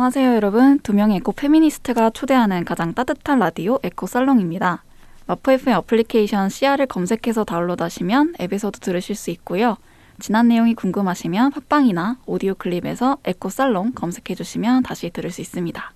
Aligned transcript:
안녕하세요, 0.00 0.34
여러분. 0.34 0.78
두 0.78 0.94
명의 0.94 1.18
에코 1.18 1.32
페미니스트가 1.32 2.08
초대하는 2.08 2.64
가장 2.64 2.94
따뜻한 2.94 3.38
라디오 3.38 3.78
에코 3.82 4.06
살롱입니다. 4.06 4.82
마포 5.26 5.52
FM 5.52 5.76
어플리케이션 5.76 6.48
CR을 6.48 6.86
검색해서 6.86 7.44
다운로드하시면 7.44 8.36
앱에서도 8.40 8.80
들으실 8.80 9.14
수 9.14 9.30
있고요. 9.32 9.76
지난 10.18 10.48
내용이 10.48 10.72
궁금하시면 10.74 11.50
팟빵이나 11.50 12.16
오디오 12.24 12.54
클립에서 12.54 13.18
에코 13.26 13.50
살롱 13.50 13.92
검색해 13.92 14.34
주시면 14.34 14.84
다시 14.84 15.10
들을 15.10 15.30
수 15.30 15.42
있습니다. 15.42 15.92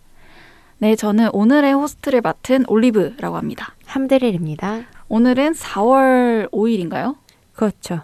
네, 0.81 0.97
저는 0.97 1.31
오늘의 1.33 1.73
호스트를 1.73 2.21
맡은 2.21 2.67
올리브라고 2.69 3.39
합니다. 3.39 3.75
함드릴입니다. 3.87 4.83
오늘은 5.09 5.53
4월 5.53 6.51
5일인가요? 6.51 7.17
그렇죠. 7.55 8.03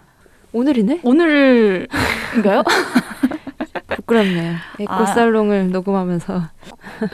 오늘이네? 0.55 1.03
오늘인가요? 1.05 2.65
부끄럽네요. 4.11 4.55
에코살롱을 4.81 5.71
녹음하면서. 5.71 6.43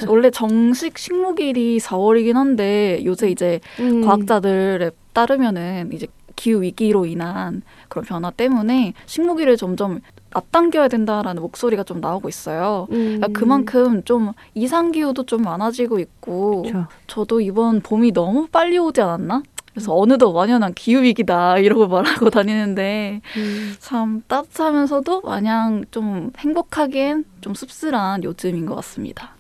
원래 0.09 0.31
정식 0.31 0.99
식목일이 0.99 1.79
4월이긴 1.79 2.35
한데 2.35 3.01
요새 3.05 3.29
이제 3.31 3.61
음. 3.79 4.05
과학자들에 4.05 4.91
따르면은 5.13 5.91
이제 5.93 6.07
기후 6.35 6.63
위기로 6.63 7.07
인한 7.07 7.63
그런 7.89 8.05
변화 8.05 8.31
때문에 8.31 8.95
식목일을 9.07 9.57
점점 9.57 10.01
앞당겨야 10.33 10.89
된다라는 10.89 11.41
목소리가 11.41 11.83
좀 11.83 12.01
나오고 12.01 12.29
있어요. 12.29 12.87
음. 12.91 13.19
그러니까 13.21 13.29
그만큼 13.29 14.03
좀 14.05 14.33
이상 14.55 14.93
기후도 14.93 15.25
좀 15.25 15.43
많아지고 15.43 15.99
있고 15.99 16.63
그렇죠. 16.63 16.87
저도 17.07 17.41
이번 17.41 17.81
봄이 17.81 18.13
너무 18.13 18.47
빨리 18.49 18.77
오지 18.77 19.01
않았나? 19.01 19.43
그래서 19.77 19.95
어느덧 19.95 20.31
완연한 20.31 20.73
기후 20.73 21.03
위기다 21.03 21.59
이러고 21.59 21.87
말하고 21.89 22.31
다니는데 22.31 23.21
음. 23.37 23.75
참 23.79 24.23
따뜻하면서도 24.27 25.21
마냥 25.21 25.85
좀 25.91 26.31
행복하기엔 26.39 27.27
좀 27.43 27.53
씁쓸한 27.53 28.25
요즘인 28.25 28.65
것 28.65 28.75
같습니다. 28.77 29.37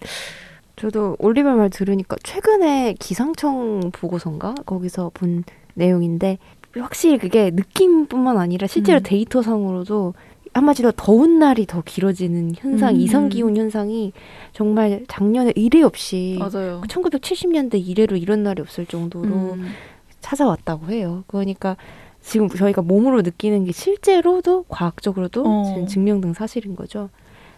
저도 0.76 1.16
올리버 1.20 1.54
말 1.54 1.70
들으니까 1.70 2.16
최근에 2.22 2.96
기상청 3.00 3.90
보고서인가 3.92 4.54
거기서 4.66 5.10
본 5.14 5.42
내용인데 5.72 6.36
확실히 6.76 7.16
그게 7.16 7.50
느낌뿐만 7.50 8.36
아니라 8.36 8.66
실제로 8.66 8.98
음. 8.98 9.02
데이터상으로도 9.04 10.12
한마디로 10.52 10.92
더운 10.96 11.38
날이 11.38 11.64
더 11.66 11.82
길어지는 11.82 12.52
현상, 12.56 12.94
음. 12.94 13.00
이상 13.00 13.28
기온 13.30 13.56
현상이 13.56 14.12
정말 14.52 15.04
작년에 15.08 15.54
이례 15.56 15.80
없이 15.82 16.36
맞아요. 16.38 16.82
1970년대 16.88 17.86
이래로 17.86 18.16
이런 18.16 18.42
날이 18.42 18.60
없을 18.60 18.84
정도로 18.84 19.28
음, 19.28 19.66
찾아왔다고 20.20 20.90
해요. 20.90 21.24
그러니까 21.26 21.76
지금 22.20 22.48
저희가 22.48 22.82
몸으로 22.82 23.22
느끼는 23.22 23.64
게 23.64 23.72
실제로도 23.72 24.64
과학적으로도 24.68 25.44
어. 25.44 25.64
지금 25.66 25.86
증명된 25.86 26.34
사실인 26.34 26.74
거죠. 26.74 27.08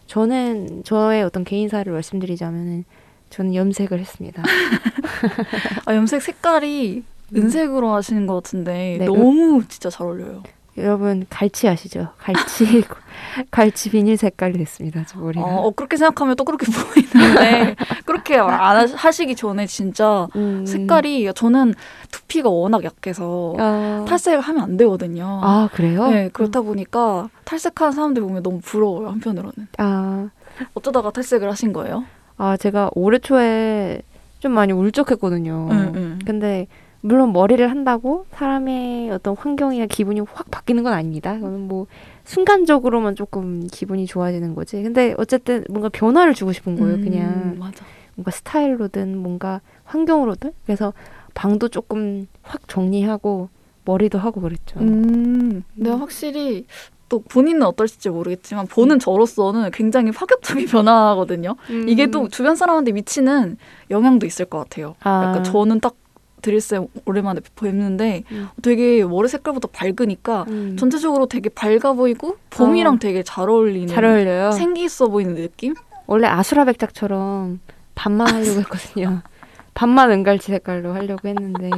저는 0.07 0.85
저의 0.85 1.23
어떤 1.23 1.45
개인사를 1.45 1.91
말씀드리자면은 1.91 2.85
저는 3.31 3.55
염색을 3.55 3.99
했습니다. 3.99 4.43
아, 5.85 5.95
염색 5.95 6.23
색깔이 6.23 7.05
은색으로 7.35 7.91
하시는 7.93 8.27
것 8.27 8.35
같은데 8.37 8.97
네, 8.99 9.05
너무 9.05 9.63
진짜 9.69 9.91
잘 9.91 10.07
어울려요. 10.07 10.43
여러분 10.79 11.27
갈치 11.29 11.69
아시죠? 11.69 12.09
갈치 12.19 12.85
갈치 13.51 13.91
비닐 13.91 14.17
색깔이 14.17 14.57
됐습니다. 14.59 15.05
저 15.07 15.19
머리가. 15.19 15.45
어, 15.45 15.67
어, 15.67 15.71
그렇게 15.71 15.97
생각하면 15.97 16.37
또 16.37 16.45
그렇게 16.45 16.67
보이는데 16.73 17.77
그렇게 18.05 18.37
안 18.37 18.77
하- 18.77 18.87
하시기 18.95 19.35
전에 19.37 19.67
진짜 19.67 20.29
음. 20.37 20.65
색깔이 20.67 21.31
저는 21.35 21.75
두피가 22.13 22.49
워낙 22.49 22.85
약해서 22.85 23.55
아, 23.59 24.05
탈색을 24.09 24.41
하면 24.41 24.63
안 24.63 24.77
되거든요. 24.77 25.41
아 25.43 25.69
그래요? 25.73 26.09
네, 26.09 26.29
그렇다 26.33 26.61
보니까 26.63 27.29
탈색하는 27.45 27.93
사람들 27.93 28.23
보면 28.23 28.43
너무 28.43 28.61
부러워요, 28.61 29.09
한편으로는. 29.09 29.69
아, 29.79 30.29
어쩌다가 30.75 31.11
탈색을 31.11 31.49
하신 31.51 31.73
거예요? 31.73 32.05
아 32.37 32.57
제가 32.57 32.91
올해 32.95 33.19
초에 33.19 34.03
좀 34.41 34.53
많이 34.53 34.73
울적했거든요. 34.73 35.69
응, 35.73 35.93
응. 35.97 36.19
근데 36.25 36.67
물론 37.01 37.33
머리를 37.33 37.71
한다고 37.71 38.27
사람의 38.33 39.11
어떤 39.11 39.37
환경이나 39.37 39.87
기분이 39.87 40.21
확 40.21 40.51
바뀌는 40.51 40.83
건 40.83 40.93
아닙니다. 40.93 41.35
그거는 41.35 41.69
뭐 41.69 41.87
순간적으로만 42.25 43.15
조금 43.15 43.67
기분이 43.71 44.07
좋아지는 44.07 44.55
거지. 44.55 44.83
근데 44.83 45.15
어쨌든 45.17 45.65
뭔가 45.71 45.89
변화를 45.89 46.35
주고 46.35 46.53
싶은 46.53 46.77
거예요. 46.77 46.97
음, 46.97 47.01
그냥 47.03 47.57
맞아. 47.59 47.85
뭔가 48.17 48.31
스타일로든 48.33 49.17
뭔가 49.17 49.61
환경으로든. 49.85 50.53
그래서 50.67 50.93
방도 51.35 51.69
조금 51.69 52.27
확 52.43 52.67
정리하고 52.69 53.49
머리도 53.85 54.19
하고 54.19 54.41
그랬죠. 54.41 54.81
음, 54.81 55.63
근데 55.75 55.91
확실히 55.91 56.67
또 57.09 57.23
본인은 57.23 57.63
어떨지 57.63 58.11
모르겠지만 58.11 58.67
보는 58.67 58.99
저로서는 58.99 59.71
굉장히 59.71 60.11
파격적인 60.11 60.67
변화거든요. 60.69 61.55
음. 61.71 61.89
이게 61.89 62.09
또 62.09 62.29
주변 62.29 62.55
사람한테 62.57 62.93
미치는 62.93 63.57
영향도 63.91 64.27
있을 64.27 64.45
것 64.45 64.59
같아요. 64.59 64.95
아. 65.01 65.25
약간 65.29 65.45
저는 65.45 65.81
딱 65.81 65.95
드릴쌤 66.43 66.89
오랜만에 67.05 67.41
뵙는데 67.57 68.25
음. 68.33 68.49
되게 68.63 69.05
머리 69.05 69.29
색깔부터 69.29 69.69
밝으니까 69.69 70.45
음. 70.49 70.77
전체적으로 70.79 71.27
되게 71.27 71.49
밝아 71.49 71.93
보이고 71.95 72.37
봄이랑 72.51 72.95
어. 72.95 72.99
되게 72.99 73.23
잘 73.23 73.49
어울리는 73.49 73.89
잘 73.89 74.05
어울려요. 74.05 74.53
생기 74.53 74.85
있어 74.85 75.09
보이는 75.09 75.35
느낌? 75.35 75.75
원래 76.07 76.27
아수라 76.27 76.65
백작처럼 76.65 77.61
반만 77.95 78.29
하려고 78.33 78.61
했거든요. 78.61 79.23
반만 79.75 80.11
은갈치 80.11 80.51
색깔로 80.51 80.93
하려고 80.95 81.29
했는데 81.29 81.71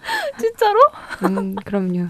진짜로? 0.38 0.78
음, 1.24 1.54
그럼요. 1.64 2.08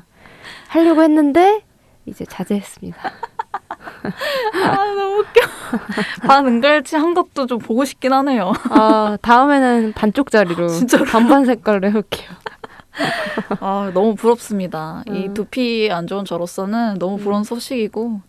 하려고 0.68 1.02
했는데 1.02 1.62
이제 2.06 2.24
자제했습니다. 2.24 2.98
아 4.08 4.84
너무 4.94 5.18
웃겨. 5.20 5.40
반 6.26 6.46
은갈치 6.46 6.96
한 6.96 7.14
것도 7.14 7.46
좀 7.46 7.58
보고 7.58 7.84
싶긴 7.84 8.12
하네요. 8.12 8.52
아, 8.70 9.16
다음에는 9.22 9.92
반쪽짜리로 9.94 10.68
진짜로? 10.68 11.04
반반 11.04 11.44
색깔로 11.44 11.86
해볼게요. 11.88 12.30
아 13.60 13.90
너무 13.92 14.14
부럽습니다. 14.14 15.02
이 15.08 15.26
음. 15.26 15.34
두피 15.34 15.90
안 15.90 16.06
좋은 16.06 16.24
저로서는 16.24 16.98
너무 16.98 17.18
부러운 17.18 17.44
소식이고 17.44 18.20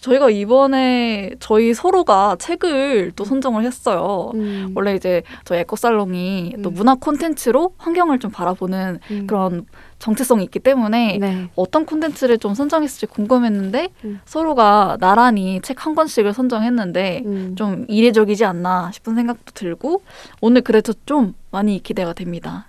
저희가 0.00 0.30
이번에 0.30 1.30
저희 1.40 1.72
서로가 1.74 2.36
책을 2.38 3.12
또 3.16 3.24
선정을 3.24 3.64
했어요. 3.64 4.32
음, 4.34 4.72
원래 4.74 4.94
이제 4.94 5.22
저희 5.44 5.60
에코살롱이 5.60 6.56
또 6.62 6.70
음. 6.70 6.74
문화 6.74 6.94
콘텐츠로 6.94 7.74
환경을 7.78 8.18
좀 8.18 8.30
바라보는 8.30 9.00
음. 9.10 9.26
그런 9.26 9.66
정체성이 10.04 10.44
있기 10.44 10.58
때문에 10.58 11.16
네. 11.18 11.48
어떤 11.56 11.86
콘텐츠를 11.86 12.36
좀 12.36 12.52
선정했을지 12.52 13.06
궁금했는데 13.06 13.88
음. 14.04 14.20
서로가 14.26 14.98
나란히 15.00 15.60
책 15.62 15.84
한 15.84 15.94
권씩을 15.94 16.32
선정했는데 16.32 17.22
음. 17.26 17.54
좀 17.56 17.84
이례적이지 17.88 18.44
않나 18.44 18.90
싶은 18.92 19.14
생각도 19.14 19.52
들고 19.52 20.02
오늘 20.40 20.62
그래도 20.62 20.92
좀 21.04 21.34
많이 21.50 21.82
기대가 21.82 22.12
됩니다. 22.12 22.66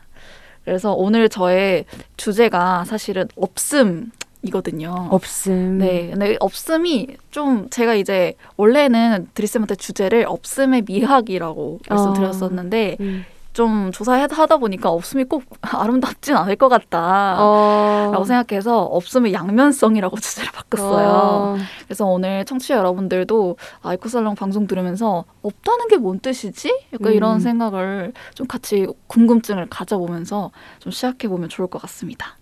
그래서 0.66 0.94
오늘 0.94 1.30
저의 1.30 1.86
주제가 2.18 2.86
사실은 2.86 3.28
없음 3.36 4.12
이거든요. 4.42 5.08
없음. 5.12 5.78
네, 5.80 6.10
근데 6.12 6.38
없음이 6.40 7.08
좀 7.32 7.70
제가 7.70 7.96
이제 7.96 8.34
원래는 8.58 9.30
드리쌤한테 9.34 9.76
주제를 9.76 10.26
없음의 10.28 10.84
미학이라고 10.88 11.80
말씀드렸었는데 11.90 12.98
음. 13.00 13.26
좀 13.56 13.90
조사하다 13.94 14.58
보니까 14.58 14.90
없음이 14.92 15.24
꼭 15.24 15.44
아름답진 15.62 16.36
않을 16.36 16.58
것 16.58 16.68
같다. 16.68 17.38
어. 17.40 18.10
라고 18.12 18.26
생각해서 18.26 18.84
없음의 18.84 19.32
양면성이라고 19.32 20.18
주제를 20.20 20.52
바꿨어요. 20.52 21.08
어. 21.10 21.58
그래서 21.86 22.06
오늘 22.06 22.44
청취자 22.44 22.76
여러분들도 22.76 23.56
아이코살롱 23.82 24.36
방송 24.36 24.68
들으면서 24.68 25.24
없다는 25.42 25.88
게 25.88 25.96
뭔 25.96 26.20
뜻이지? 26.20 26.70
약간 26.94 27.14
음. 27.14 27.16
이런 27.16 27.40
생각을 27.40 28.12
좀 28.34 28.46
같이 28.46 28.86
궁금증을 29.08 29.68
가져보면서 29.70 30.52
좀 30.80 30.92
시작해 30.92 31.30
보면 31.30 31.48
좋을 31.48 31.70
것 31.70 31.82
같습니다. 31.84 32.38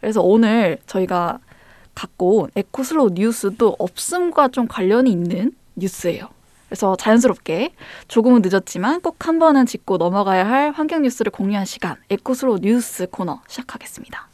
그래서 0.00 0.22
오늘 0.22 0.78
저희가 0.86 1.40
갖고 1.96 2.42
온 2.42 2.50
에코슬로우 2.54 3.10
뉴스도 3.14 3.74
없음과 3.80 4.48
좀 4.48 4.68
관련이 4.68 5.10
있는 5.10 5.50
뉴스예요. 5.74 6.28
그래서 6.68 6.96
자연스럽게 6.96 7.72
조금은 8.08 8.42
늦었지만 8.42 9.00
꼭 9.00 9.18
한 9.26 9.38
번은 9.38 9.66
짚고 9.66 9.96
넘어가야 9.98 10.46
할 10.48 10.70
환경 10.70 11.02
뉴스를 11.02 11.30
공유한 11.32 11.64
시간 11.66 11.96
에코슬로우 12.08 12.58
뉴스 12.62 13.06
코너 13.10 13.40
시작하겠습니다. 13.48 14.28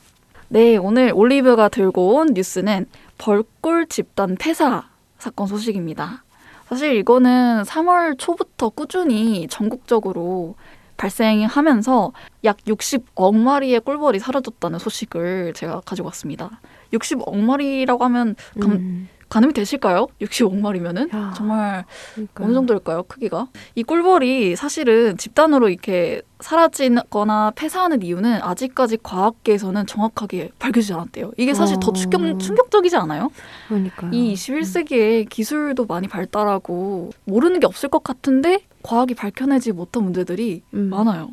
네, 0.48 0.76
오늘 0.76 1.10
올리브가 1.14 1.68
들고 1.68 2.14
온 2.14 2.28
뉴스는 2.34 2.86
벌꿀 3.18 3.86
집단 3.88 4.36
폐사 4.38 4.84
사건 5.18 5.46
소식입니다. 5.46 6.22
사실 6.68 6.94
이거는 6.96 7.62
3월 7.62 8.18
초부터 8.18 8.68
꾸준히 8.68 9.48
전국적으로 9.48 10.54
발생하면서 10.96 12.12
약 12.44 12.58
60억 12.58 13.34
마리의 13.36 13.80
꿀벌이 13.80 14.18
사라졌다는 14.20 14.78
소식을 14.78 15.54
제가 15.54 15.80
가지고 15.84 16.06
왔습니다. 16.06 16.60
60억 16.92 17.36
마리라고 17.36 18.04
하면 18.04 18.36
감, 18.60 18.72
음. 18.72 19.08
가늠이 19.34 19.52
되실까요? 19.52 20.06
65마리면은 20.20 21.12
야. 21.12 21.34
정말 21.36 21.84
그러니까. 22.14 22.44
어느 22.44 22.54
정도일까요? 22.54 23.02
크기가? 23.02 23.48
이 23.74 23.82
꿀벌이 23.82 24.54
사실은 24.54 25.16
집단으로 25.16 25.68
이렇게 25.70 26.22
사라지거나 26.38 27.50
폐사하는 27.56 28.02
이유는 28.02 28.42
아직까지 28.42 28.98
과학계에서는 29.02 29.86
정확하게 29.86 30.52
밝혀지지 30.60 30.92
않았대요. 30.92 31.32
이게 31.36 31.52
사실 31.52 31.78
더 31.80 31.88
어. 31.88 31.92
충격, 31.92 32.38
충격적이지 32.38 32.94
않아요? 32.96 33.32
그러니까 33.66 34.08
이 34.12 34.34
21세기에 34.34 35.28
기술도 35.28 35.86
많이 35.86 36.06
발달하고 36.06 37.10
모르는 37.24 37.58
게 37.58 37.66
없을 37.66 37.88
것 37.88 38.04
같은데 38.04 38.60
과학이 38.84 39.14
밝혀내지 39.14 39.72
못한 39.72 40.04
문제들이 40.04 40.62
음. 40.74 40.90
많아요. 40.90 41.30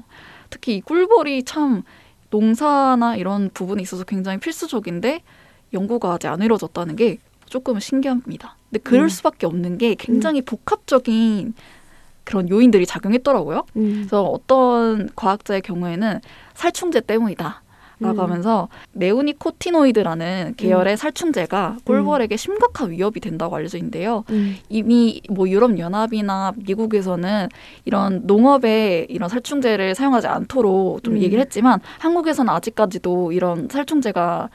특히 0.49 0.77
이 0.77 0.81
꿀벌이 0.81 1.43
참 1.43 1.83
농사나 2.31 3.15
이런 3.17 3.51
부분에 3.53 3.83
있어서 3.83 4.05
굉장히 4.05 4.39
필수적인데 4.39 5.21
연구가 5.71 6.13
아직 6.13 6.29
안 6.29 6.41
이루어졌다는 6.41 6.95
게 6.95 7.19
조금 7.51 7.79
신기합니다. 7.79 8.55
근데 8.69 8.81
그럴 8.81 9.03
음. 9.03 9.09
수밖에 9.09 9.45
없는 9.45 9.77
게 9.77 9.93
굉장히 9.95 10.41
복합적인 10.41 11.53
그런 12.23 12.49
요인들이 12.49 12.85
작용했더라고요. 12.85 13.65
음. 13.75 13.93
그래서 13.97 14.23
어떤 14.23 15.09
과학자의 15.15 15.61
경우에는 15.61 16.21
살충제 16.53 17.01
때문이다. 17.01 17.61
라고 17.99 18.21
음. 18.21 18.23
하면서 18.23 18.67
네오니코티노이드라는 18.93 20.55
계열의 20.57 20.97
살충제가 20.97 21.77
꿀벌에게 21.85 22.35
심각한 22.35 22.89
위협이 22.89 23.19
된다고 23.19 23.55
알려져 23.55 23.77
있는데요. 23.77 24.23
음. 24.31 24.55
이미 24.69 25.21
뭐 25.29 25.47
유럽 25.47 25.77
연합이나 25.77 26.53
미국에서는 26.55 27.47
이런 27.85 28.21
농업에 28.25 29.05
이런 29.07 29.29
살충제를 29.29 29.93
사용하지 29.93 30.25
않도록 30.25 31.03
좀 31.03 31.13
음. 31.13 31.21
얘기를 31.21 31.39
했지만 31.41 31.79
한국에서는 31.99 32.51
아직까지도 32.51 33.33
이런 33.33 33.67
살충제가 33.69 34.49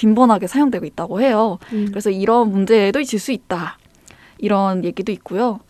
빈번하게 0.00 0.46
사용되고 0.46 0.86
있다고 0.86 1.20
해요. 1.20 1.58
음. 1.74 1.88
그래서 1.90 2.08
이런 2.08 2.50
문제에도 2.50 3.00
있을 3.00 3.18
수 3.18 3.32
있다. 3.32 3.76
이런 4.38 4.82
얘기도 4.82 5.12
있고요. 5.12 5.60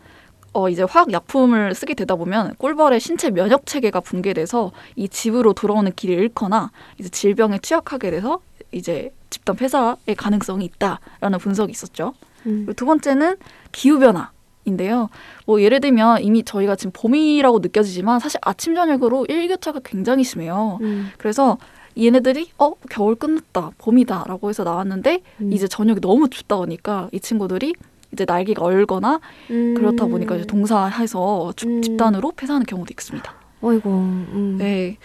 어, 0.53 0.69
이제 0.69 0.85
화학 0.85 1.13
약품을 1.13 1.75
쓰게 1.75 1.95
되다 1.95 2.15
보면 2.15 2.55
꿀벌의 2.59 3.01
신체 3.01 3.31
면역 3.31 3.67
체계가 3.67 3.99
붕괴돼서 4.01 4.71
이 4.95 5.09
집으로 5.09 5.53
돌아오는 5.53 5.91
길을 5.93 6.17
잃거나 6.17 6.71
이제 6.99 7.09
질병에 7.09 7.59
취약하게 7.59 8.13
돼서 8.13 8.39
이제 8.71 9.13
집단 9.31 9.57
폐사의 9.57 10.15
가능성이 10.17 10.65
있다라는 10.67 11.39
분석이 11.41 11.73
있었죠. 11.73 12.15
음. 12.47 12.69
두 12.77 12.87
번째는 12.87 13.37
기후 13.73 13.99
변화 13.99 14.31
인데요. 14.65 15.09
뭐 15.45 15.61
예를 15.61 15.81
들면 15.81 16.23
이미 16.23 16.45
저희가 16.45 16.77
지금 16.77 16.93
봄이라고 16.93 17.59
느껴지지만 17.59 18.21
사실 18.21 18.39
아침 18.43 18.77
저녁으로 18.77 19.27
일교차가 19.29 19.81
굉장히 19.85 20.23
심해요. 20.23 20.79
음. 20.83 21.11
그래서 21.19 21.59
얘네들이 21.99 22.51
어 22.59 22.73
겨울 22.91 23.15
끝났다 23.15 23.73
봄이다라고 23.79 24.49
해서 24.49 24.65
나왔는데 24.65 25.23
음. 25.41 25.53
이제 25.53 25.67
저녁이 25.69 26.01
너무 26.01 26.29
춥다 26.29 26.57
보니까 26.57 27.09
이 27.13 27.21
친구들이 27.21 27.75
이제 28.13 28.25
날개가 28.27 28.65
얼거나 28.65 29.21
음. 29.51 29.75
그렇다 29.75 30.07
보니까 30.07 30.37
이제 30.37 30.47
동사해서 30.47 31.53
주- 31.57 31.69
음. 31.69 31.83
집단으로 31.83 32.33
폐사하는 32.33 32.67
경우도 32.67 32.93
있습니다. 32.93 33.33
어이구. 33.63 33.89
음. 33.89 34.57
네. 34.59 34.97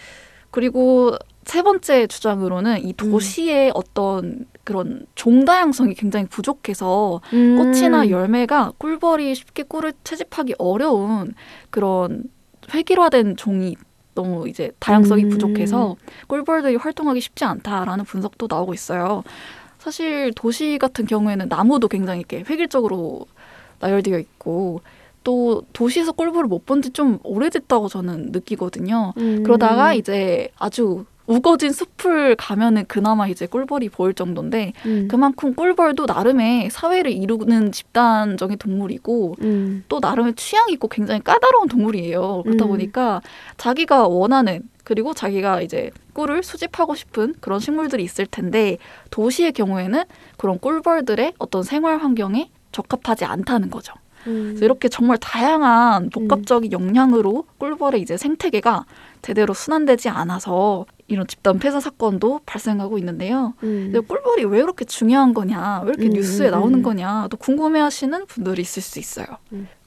그리고 0.50 1.14
세 1.44 1.62
번째 1.62 2.06
주장으로는 2.08 2.82
이 2.84 2.92
도시의 2.94 3.70
어떤 3.74 4.46
그런 4.64 5.06
종다양성이 5.14 5.94
굉장히 5.94 6.26
부족해서 6.26 7.20
음. 7.32 7.56
꽃이나 7.58 8.08
열매가 8.10 8.72
꿀벌이 8.78 9.34
쉽게 9.34 9.62
꿀을 9.64 9.92
채집하기 10.02 10.54
어려운 10.58 11.34
그런 11.70 12.24
획일화된 12.74 13.36
종이 13.36 13.76
너무 14.16 14.48
이제 14.48 14.72
다양성이 14.80 15.22
음. 15.24 15.28
부족해서 15.28 15.94
꿀벌들이 16.26 16.74
활동하기 16.74 17.20
쉽지 17.20 17.44
않다라는 17.44 18.04
분석도 18.04 18.48
나오고 18.50 18.74
있어요. 18.74 19.22
사실 19.78 20.32
도시 20.34 20.78
같은 20.80 21.06
경우에는 21.06 21.48
나무도 21.48 21.86
굉장히 21.86 22.20
이렇게 22.20 22.42
획일적으로 22.48 23.26
나열되어 23.78 24.18
있고 24.18 24.80
또 25.22 25.62
도시에서 25.72 26.10
꿀벌을 26.12 26.48
못 26.48 26.66
본 26.66 26.80
지 26.82 26.90
좀 26.92 27.18
오래됐다고 27.22 27.88
저는 27.88 28.30
느끼거든요. 28.32 29.12
음. 29.18 29.42
그러다가 29.44 29.92
이제 29.94 30.48
아주 30.58 31.04
우거진 31.26 31.72
숲을 31.72 32.36
가면은 32.36 32.84
그나마 32.86 33.26
이제 33.28 33.46
꿀벌이 33.46 33.88
보일 33.88 34.14
정도인데 34.14 34.72
음. 34.86 35.08
그만큼 35.10 35.54
꿀벌도 35.54 36.06
나름의 36.06 36.70
사회를 36.70 37.10
이루는 37.12 37.72
집단적인 37.72 38.58
동물이고 38.58 39.36
음. 39.42 39.84
또 39.88 39.98
나름의 40.00 40.34
취향이 40.34 40.72
있고 40.74 40.88
굉장히 40.88 41.22
까다로운 41.22 41.68
동물이에요. 41.68 42.42
그렇다 42.44 42.64
음. 42.64 42.68
보니까 42.68 43.20
자기가 43.56 44.06
원하는 44.06 44.68
그리고 44.84 45.14
자기가 45.14 45.62
이제 45.62 45.90
꿀을 46.12 46.44
수집하고 46.44 46.94
싶은 46.94 47.34
그런 47.40 47.58
식물들이 47.58 48.04
있을 48.04 48.24
텐데 48.26 48.78
도시의 49.10 49.52
경우에는 49.52 50.04
그런 50.36 50.60
꿀벌들의 50.60 51.34
어떤 51.38 51.62
생활 51.64 51.98
환경에 51.98 52.50
적합하지 52.70 53.24
않다는 53.24 53.70
거죠. 53.70 53.94
음. 54.28 54.50
그래서 54.50 54.64
이렇게 54.64 54.88
정말 54.88 55.18
다양한 55.18 56.10
복합적인 56.10 56.72
영향으로 56.72 57.46
꿀벌의 57.58 58.00
이제 58.00 58.16
생태계가 58.16 58.84
제대로 59.22 59.54
순환되지 59.54 60.08
않아서 60.08 60.86
이런 61.08 61.26
집단 61.26 61.58
폐사 61.58 61.78
사건도 61.80 62.40
발생하고 62.46 62.98
있는데요. 62.98 63.54
음. 63.62 63.90
근데 63.92 64.00
꿀벌이 64.00 64.44
왜 64.44 64.60
그렇게 64.62 64.84
중요한 64.84 65.34
거냐, 65.34 65.82
왜 65.84 65.90
이렇게 65.90 66.06
음, 66.06 66.10
뉴스에 66.14 66.48
음, 66.48 66.50
나오는 66.52 66.78
음. 66.80 66.82
거냐, 66.82 67.28
또 67.30 67.36
궁금해하시는 67.36 68.26
분들이 68.26 68.62
있을 68.62 68.82
수 68.82 68.98
있어요. 68.98 69.26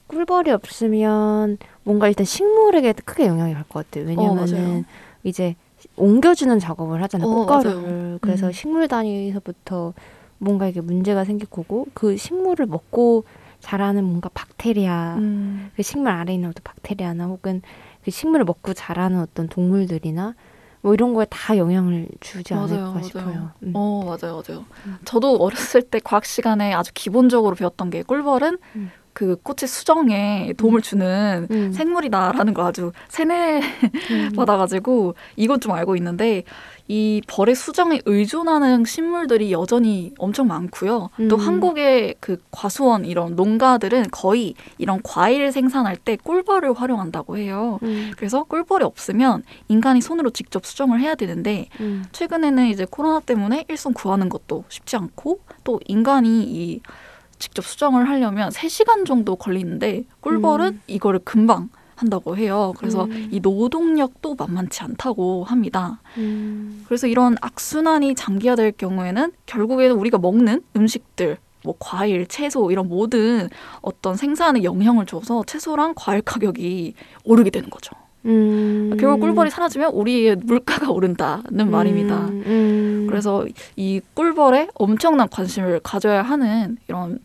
꿀벌이 0.06 0.50
없으면 0.50 1.58
뭔가 1.84 2.08
일단 2.08 2.24
식물에게 2.24 2.94
크게 3.04 3.26
영향이 3.26 3.52
갈 3.54 3.64
것 3.68 3.90
같아요. 3.90 4.04
어, 4.04 4.06
맞아요. 4.34 4.34
왜냐면은 4.40 4.84
이제 5.22 5.56
옮겨주는 5.96 6.58
작업을 6.58 7.02
하잖아요. 7.04 7.28
어, 7.28 7.34
꽃가루를. 7.46 7.82
맞아요. 7.82 8.18
그래서 8.22 8.46
음. 8.48 8.52
식물 8.52 8.88
단위에서부터 8.88 9.92
뭔가 10.38 10.66
이게 10.68 10.80
문제가 10.80 11.24
생길 11.24 11.48
거고 11.48 11.86
그 11.92 12.16
식물을 12.16 12.64
먹고 12.66 13.24
자라는 13.60 14.04
뭔가 14.04 14.30
박테리아, 14.32 15.16
음. 15.18 15.70
그 15.76 15.82
식물 15.82 16.12
아래에 16.12 16.34
있는 16.36 16.48
어떤 16.48 16.62
박테리아나 16.64 17.26
혹은 17.26 17.60
그 18.02 18.10
식물을 18.10 18.46
먹고 18.46 18.72
자라는 18.72 19.20
어떤 19.20 19.48
동물들이나 19.48 20.34
뭐 20.82 20.94
이런 20.94 21.12
거에 21.14 21.26
다 21.28 21.56
영향을 21.56 22.08
주지 22.20 22.54
맞아요, 22.54 22.66
않을까 22.66 22.84
맞아요. 22.92 23.02
싶어요. 23.02 23.50
음. 23.64 23.72
어, 23.74 24.04
맞아요, 24.04 24.42
맞아요. 24.46 24.64
음. 24.86 24.96
저도 25.04 25.36
어렸을 25.36 25.82
때 25.82 26.00
과학 26.02 26.24
시간에 26.24 26.72
아주 26.72 26.90
기본적으로 26.94 27.54
배웠던 27.54 27.90
게 27.90 28.02
꿀벌은 28.02 28.58
음. 28.76 28.90
그 29.12 29.36
꽃의 29.42 29.68
수정에 29.68 30.52
도움을 30.56 30.82
주는 30.82 31.46
음. 31.50 31.72
생물이다라는 31.72 32.54
거 32.54 32.66
아주 32.66 32.92
세뇌 33.08 33.60
음. 34.10 34.30
받아가지고 34.36 35.14
이건 35.36 35.60
좀 35.60 35.72
알고 35.72 35.96
있는데 35.96 36.44
이 36.88 37.22
벌의 37.28 37.54
수정에 37.54 38.00
의존하는 38.04 38.84
식물들이 38.84 39.52
여전히 39.52 40.12
엄청 40.18 40.48
많고요. 40.48 41.10
또 41.28 41.36
음. 41.36 41.40
한국의 41.40 42.16
그 42.18 42.42
과수원 42.50 43.04
이런 43.04 43.36
농가들은 43.36 44.06
거의 44.10 44.54
이런 44.76 45.00
과일 45.04 45.52
생산할 45.52 45.96
때 45.96 46.16
꿀벌을 46.16 46.72
활용한다고 46.72 47.38
해요. 47.38 47.78
음. 47.84 48.10
그래서 48.16 48.42
꿀벌이 48.42 48.84
없으면 48.84 49.44
인간이 49.68 50.00
손으로 50.00 50.30
직접 50.30 50.66
수정을 50.66 51.00
해야 51.00 51.14
되는데 51.14 51.68
음. 51.78 52.04
최근에는 52.10 52.66
이제 52.66 52.86
코로나 52.90 53.20
때문에 53.20 53.66
일손 53.68 53.92
구하는 53.92 54.28
것도 54.28 54.64
쉽지 54.68 54.96
않고 54.96 55.38
또 55.62 55.78
인간이 55.86 56.42
이 56.42 56.80
직접 57.40 57.64
수정을 57.64 58.08
하려면 58.08 58.50
3시간 58.50 59.04
정도 59.04 59.34
걸리는데 59.34 60.04
꿀벌은 60.20 60.66
음. 60.66 60.80
이거를 60.86 61.20
금방 61.24 61.70
한다고 61.96 62.36
해요. 62.36 62.72
그래서 62.78 63.04
음. 63.04 63.28
이 63.30 63.40
노동력도 63.40 64.36
만만치 64.36 64.82
않다고 64.82 65.44
합니다. 65.44 66.00
음. 66.16 66.84
그래서 66.86 67.06
이런 67.06 67.36
악순환이 67.40 68.14
장기화될 68.14 68.72
경우에는 68.72 69.32
결국에는 69.46 69.96
우리가 69.96 70.18
먹는 70.18 70.62
음식들 70.76 71.38
뭐 71.62 71.74
과일, 71.78 72.26
채소 72.26 72.70
이런 72.70 72.88
모든 72.88 73.48
어떤 73.82 74.16
생산에 74.16 74.62
영향을 74.62 75.04
줘서 75.04 75.42
채소랑 75.44 75.94
과일 75.96 76.22
가격이 76.22 76.94
오르게 77.24 77.50
되는 77.50 77.68
거죠. 77.68 77.94
음. 78.26 78.96
결국 78.98 79.20
꿀벌이 79.20 79.50
사라지면 79.50 79.92
우리의 79.92 80.36
물가가 80.36 80.90
오른다는 80.90 81.70
말입니다. 81.70 82.16
음. 82.28 82.42
음. 82.46 83.06
그래서 83.08 83.46
이 83.76 84.00
꿀벌에 84.14 84.68
엄청난 84.74 85.28
관심을 85.28 85.80
가져야 85.82 86.22
하는 86.22 86.76
이런 86.88 87.18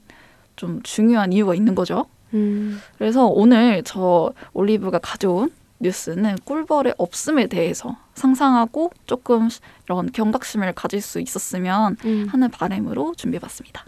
좀 0.56 0.82
중요한 0.84 1.34
이유가 1.34 1.56
있는 1.56 1.76
거죠. 1.76 2.06
음. 2.34 2.80
그래서 2.98 3.26
오늘 3.28 3.84
저 3.84 4.34
올리브가 4.54 5.00
가져온 5.00 5.52
뉴스는 5.80 6.38
꿀벌의 6.46 6.96
없음에 6.98 7.48
대해서 7.48 7.98
상상하고 8.14 8.92
조금 9.06 9.50
이런 9.86 10.12
경각심을 10.12 10.74
가질 10.74 11.02
수 11.02 11.20
있었으면 11.20 11.98
음. 12.06 12.28
하는 12.30 12.50
바람으로 12.50 13.14
준비해봤습니다. 13.16 13.86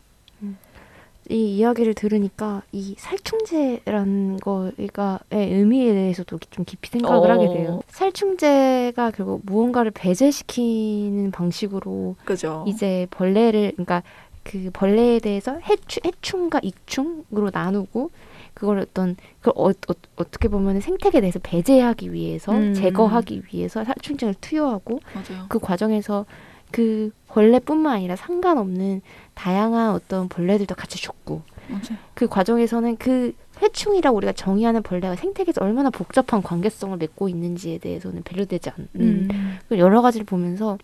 이 1.29 1.57
이야기를 1.57 1.93
들으니까 1.93 2.61
이 2.71 2.95
살충제라는 2.97 4.37
거가의 4.39 5.19
의미에 5.31 5.93
대해서도 5.93 6.39
좀 6.49 6.63
깊이 6.63 6.89
생각을 6.89 7.29
어. 7.29 7.33
하게 7.33 7.47
돼요. 7.47 7.81
살충제가 7.89 9.11
결국 9.11 9.41
무언가를 9.43 9.91
배제시키는 9.91 11.31
방식으로 11.31 12.15
그죠? 12.23 12.63
이제 12.67 13.07
벌레를 13.11 13.71
그러니까 13.73 14.03
그 14.47 14.69
벌레에 14.71 15.19
대해서 15.19 15.59
해충, 15.59 16.03
해충과 16.05 16.61
익충으로 16.63 17.51
나누고 17.51 18.11
그걸 18.53 18.79
어떤 18.79 19.17
그걸 19.41 19.53
어, 19.57 19.69
어, 19.69 19.93
어 20.15 20.23
떻게 20.31 20.47
보면 20.47 20.79
생태계에 20.79 21.19
대해서 21.19 21.37
배제하기 21.43 22.13
위해서 22.13 22.53
음. 22.53 22.73
제거하기 22.73 23.43
위해서 23.51 23.83
살충제를 23.83 24.35
투여하고 24.39 25.01
맞아요. 25.13 25.45
그 25.49 25.59
과정에서 25.59 26.25
그 26.71 27.11
벌레뿐만 27.27 27.93
아니라 27.93 28.15
상관없는 28.15 29.01
다양한 29.35 29.91
어떤 29.91 30.29
벌레들도 30.29 30.75
같이 30.75 30.97
죽고 30.97 31.41
맞아요. 31.67 31.97
그 32.13 32.27
과정에서는 32.27 32.95
그 32.97 33.33
회충이라고 33.61 34.15
우리가 34.15 34.31
정의하는 34.31 34.81
벌레가 34.81 35.15
생태계에서 35.15 35.63
얼마나 35.63 35.89
복잡한 35.89 36.41
관계성을 36.41 36.95
맺고 36.97 37.27
있는지에 37.27 37.79
대해서는 37.79 38.23
배려되지 38.23 38.69
않는 38.69 38.87
음. 38.95 39.57
그 39.67 39.77
여러 39.77 40.01
가지를 40.01 40.25
보면서 40.25 40.77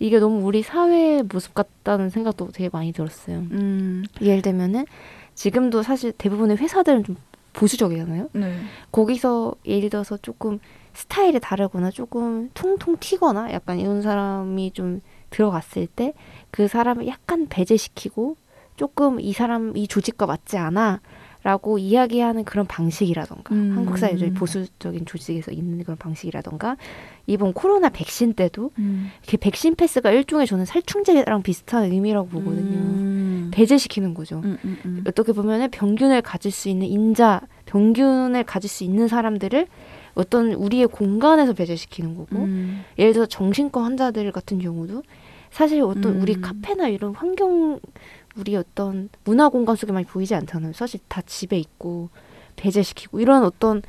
이게 0.00 0.18
너무 0.18 0.44
우리 0.44 0.62
사회의 0.62 1.22
모습 1.22 1.54
같다는 1.54 2.10
생각도 2.10 2.48
되게 2.52 2.68
많이 2.72 2.92
들었어요. 2.92 3.38
음. 3.52 4.02
예를 4.20 4.42
들면은 4.42 4.86
지금도 5.34 5.82
사실 5.82 6.10
대부분의 6.12 6.56
회사들은 6.56 7.04
좀 7.04 7.16
보수적이잖아요. 7.52 8.30
네. 8.32 8.54
거기서 8.90 9.54
예를 9.64 9.90
들어서 9.90 10.16
조금 10.16 10.58
스타일이 10.94 11.38
다르거나 11.38 11.90
조금 11.90 12.50
퉁퉁 12.54 12.96
튀거나 12.98 13.52
약간 13.52 13.78
이런 13.78 14.02
사람이 14.02 14.72
좀 14.72 15.00
들어갔을 15.30 15.86
때 15.86 16.14
그 16.50 16.66
사람을 16.68 17.06
약간 17.06 17.46
배제시키고 17.48 18.36
조금 18.76 19.20
이 19.20 19.32
사람 19.32 19.76
이 19.76 19.86
조직과 19.86 20.26
맞지 20.26 20.56
않아 20.58 21.00
라고 21.42 21.78
이야기하는 21.78 22.44
그런 22.44 22.66
방식이라던가 22.66 23.54
음. 23.54 23.72
한국 23.74 23.96
사회의 23.96 24.30
보수적인 24.34 25.06
조직에서 25.06 25.52
있는 25.52 25.82
그런 25.82 25.96
방식이라던가 25.96 26.76
이번 27.26 27.54
코로나 27.54 27.88
백신 27.88 28.34
때도 28.34 28.72
음. 28.78 29.10
그 29.26 29.38
백신 29.38 29.74
패스가 29.74 30.10
일종의 30.10 30.46
저는 30.46 30.66
살충제랑 30.66 31.42
비슷한 31.42 31.84
의미라고 31.84 32.28
보거든요. 32.28 32.76
음. 32.76 33.50
배제시키는 33.52 34.14
거죠. 34.14 34.42
음, 34.44 34.58
음, 34.64 34.78
음. 34.84 35.04
어떻게 35.06 35.32
보면은 35.32 35.70
병균을 35.70 36.22
가질 36.22 36.50
수 36.52 36.68
있는 36.68 36.86
인자, 36.86 37.40
병균을 37.66 38.44
가질 38.44 38.68
수 38.68 38.84
있는 38.84 39.08
사람들을 39.08 39.66
어떤 40.14 40.52
우리의 40.52 40.88
공간에서 40.88 41.52
배제시키는 41.52 42.16
거고 42.16 42.36
음. 42.36 42.84
예를 42.98 43.12
들어 43.12 43.26
정신과 43.26 43.82
환자들 43.82 44.30
같은 44.32 44.58
경우도 44.58 45.02
사실 45.50 45.82
어떤 45.82 46.16
음. 46.16 46.22
우리 46.22 46.40
카페나 46.40 46.88
이런 46.88 47.14
환경 47.14 47.80
우리 48.40 48.56
어떤 48.56 49.10
문화 49.24 49.48
공간 49.48 49.76
속에 49.76 49.92
많이 49.92 50.06
보이지 50.06 50.34
않잖아요. 50.34 50.72
사실 50.72 51.00
다 51.08 51.20
집에 51.24 51.58
있고 51.58 52.08
배제시키고 52.56 53.20
이런 53.20 53.44
어떤 53.44 53.82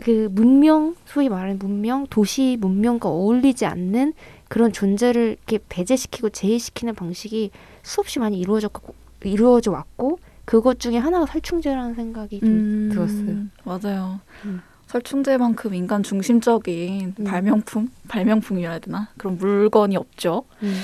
그 0.00 0.28
문명 0.30 0.94
소위 1.04 1.28
말하는 1.28 1.58
문명 1.58 2.06
도시 2.06 2.56
문명과 2.60 3.08
어울리지 3.08 3.66
않는 3.66 4.12
그런 4.48 4.72
존재를 4.72 5.36
이렇게 5.38 5.58
배제시키고 5.68 6.30
제외시키는 6.30 6.94
방식이 6.94 7.50
수없이 7.82 8.18
많이 8.18 8.38
이루어졌고 8.38 8.94
이루어져 9.24 9.72
왔고 9.72 10.18
그것 10.44 10.78
중에 10.78 10.98
하나가 10.98 11.24
살충제라는 11.26 11.94
생각이 11.94 12.40
좀 12.40 12.48
음. 12.48 12.90
들었어요. 12.92 13.46
맞아요. 13.64 14.20
음. 14.44 14.60
설충제만큼 14.86 15.74
인간 15.74 16.02
중심적인 16.02 17.14
음. 17.18 17.24
발명품, 17.24 17.88
발명품이라 18.08 18.70
해야 18.70 18.78
되나 18.78 19.08
그런 19.16 19.38
물건이 19.38 19.96
없죠. 19.96 20.44
음. 20.62 20.74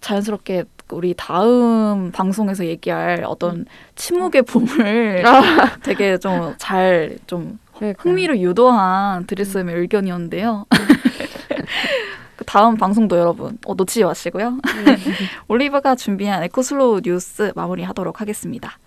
자연스럽게 0.00 0.64
우리 0.92 1.14
다음 1.16 2.10
방송에서 2.12 2.64
얘기할 2.66 3.24
어떤 3.26 3.56
음. 3.56 3.64
침묵의 3.96 4.42
봄을 4.42 5.22
되게 5.82 6.18
좀 6.18 6.54
잘 6.58 7.18
좀. 7.26 7.58
흥미를 7.98 8.40
유도한 8.40 9.26
드리스의 9.26 9.64
의견이었는데요. 9.66 10.66
그 12.36 12.44
다음 12.44 12.76
방송도 12.76 13.18
여러분 13.18 13.58
어, 13.66 13.74
놓치지 13.74 14.04
마시고요. 14.04 14.58
올리브가 15.48 15.96
준비한 15.96 16.44
에코슬로우 16.44 17.00
뉴스 17.02 17.50
마무리하도록 17.56 18.20
하겠습니다. 18.20 18.78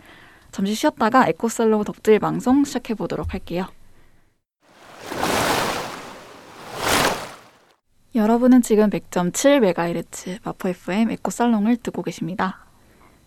잠시 0.51 0.75
쉬었다가 0.75 1.27
에코슬로우 1.27 1.83
덕질 1.83 2.19
방송 2.19 2.63
시작해 2.63 2.93
보도록 2.93 3.33
할게요. 3.33 3.67
여러분은 8.15 8.61
지금 8.61 8.89
100.7MHz 8.89 10.39
마포 10.45 10.69
FM 10.69 11.11
에코살롱을 11.11 11.75
듣고 11.75 12.01
계십니다. 12.01 12.59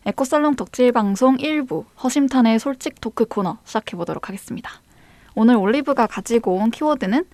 에코살롱 0.06 0.56
덕질 0.56 0.92
방송 0.92 1.36
1부 1.36 1.84
허심탄회 2.02 2.58
솔직 2.58 2.98
토크 2.98 3.26
코너 3.26 3.58
시작해 3.66 3.98
보도록 3.98 4.28
하겠습니다. 4.28 4.70
오늘 5.34 5.56
올리브가 5.56 6.06
가지고 6.06 6.54
온 6.54 6.70
키워드는 6.70 7.26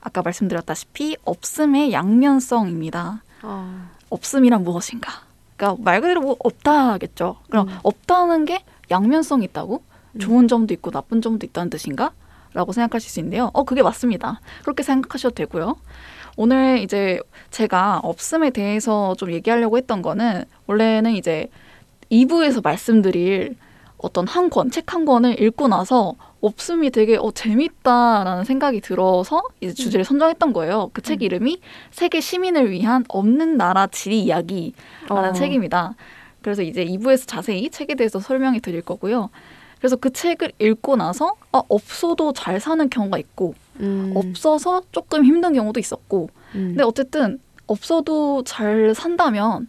아까 0.00 0.22
말씀드렸다시피 0.22 1.18
없음의 1.26 1.92
양면성입니다. 1.92 3.22
아, 3.42 3.90
없음이란 4.08 4.64
무엇인가? 4.64 5.12
그러니까 5.58 5.82
말 5.84 6.00
그대로 6.00 6.22
뭐 6.22 6.36
없다겠죠. 6.38 7.36
그럼 7.50 7.68
음. 7.68 7.78
없다는 7.82 8.46
게 8.46 8.64
양면성이 8.90 9.44
있다고? 9.44 9.82
음. 10.12 10.18
좋은 10.18 10.48
점도 10.48 10.72
있고 10.72 10.90
나쁜 10.90 11.20
점도 11.20 11.44
있다는 11.44 11.68
뜻인가? 11.68 12.12
라고 12.54 12.72
생각하실 12.72 13.10
수 13.10 13.20
있는데요. 13.20 13.50
어, 13.52 13.64
그게 13.64 13.82
맞습니다. 13.82 14.40
그렇게 14.62 14.82
생각하셔도 14.82 15.34
되고요. 15.34 15.76
오늘 16.36 16.78
이제 16.78 17.20
제가 17.50 18.00
없음에 18.02 18.50
대해서 18.50 19.14
좀 19.16 19.32
얘기하려고 19.32 19.76
했던 19.76 20.02
거는 20.02 20.44
원래는 20.66 21.12
이제 21.12 21.48
2부에서 22.10 22.62
말씀드릴 22.62 23.56
어떤 23.98 24.26
한 24.26 24.50
권, 24.50 24.70
책 24.70 24.92
한 24.92 25.04
권을 25.04 25.40
읽고 25.40 25.68
나서 25.68 26.14
없음이 26.40 26.90
되게 26.90 27.16
어, 27.16 27.30
재밌다라는 27.30 28.44
생각이 28.44 28.80
들어서 28.80 29.42
이제 29.60 29.72
주제를 29.72 30.04
선정했던 30.04 30.52
거예요. 30.52 30.90
그책 30.92 31.20
음. 31.20 31.22
이름이 31.22 31.60
세계 31.92 32.20
시민을 32.20 32.70
위한 32.70 33.04
없는 33.08 33.56
나라 33.56 33.86
지리 33.86 34.22
이야기라는 34.24 34.74
어. 35.08 35.32
책입니다. 35.32 35.94
그래서 36.42 36.62
이제 36.62 36.84
2부에서 36.84 37.28
자세히 37.28 37.70
책에 37.70 37.94
대해서 37.94 38.18
설명해 38.18 38.58
드릴 38.58 38.82
거고요. 38.82 39.30
그래서 39.78 39.96
그 39.96 40.12
책을 40.12 40.52
읽고 40.58 40.96
나서 40.96 41.36
아, 41.52 41.62
없어도 41.68 42.32
잘 42.32 42.58
사는 42.58 42.90
경우가 42.90 43.18
있고 43.18 43.54
음, 43.80 44.12
없어서 44.14 44.82
조금 44.92 45.24
힘든 45.24 45.54
경우도 45.54 45.80
있었고 45.80 46.28
음. 46.54 46.68
근데 46.70 46.84
어쨌든 46.84 47.38
없어도 47.66 48.42
잘 48.44 48.94
산다면 48.94 49.68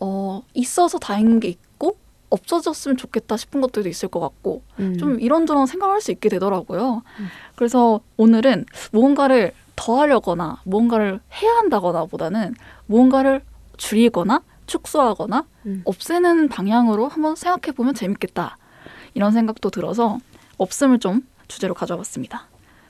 어, 0.00 0.42
있어서 0.54 0.98
다행인 0.98 1.40
게 1.40 1.48
있고 1.48 1.96
없어졌으면 2.30 2.96
좋겠다 2.96 3.36
싶은 3.36 3.60
것들도 3.60 3.88
있을 3.88 4.08
것 4.08 4.20
같고 4.20 4.62
음. 4.80 4.98
좀 4.98 5.20
이런저런 5.20 5.66
생각할 5.66 6.00
수 6.00 6.10
있게 6.10 6.28
되더라고요. 6.28 7.02
음. 7.20 7.26
그래서 7.56 8.00
오늘은 8.16 8.66
무언가를 8.92 9.52
더 9.76 10.00
하려거나 10.00 10.60
무언가를 10.64 11.20
해야 11.40 11.52
한다거나 11.52 12.04
보다는 12.06 12.54
무언가를 12.86 13.42
줄이거나 13.76 14.42
축소하거나 14.66 15.46
음. 15.66 15.82
없애는 15.84 16.48
방향으로 16.48 17.08
한번 17.08 17.36
생각해 17.36 17.74
보면 17.74 17.94
재밌겠다. 17.94 18.58
이런 19.14 19.32
생각도 19.32 19.70
들어서 19.70 20.18
없음을 20.58 20.98
좀 20.98 21.26
주제로 21.46 21.74
가져봤습니다. 21.74 22.48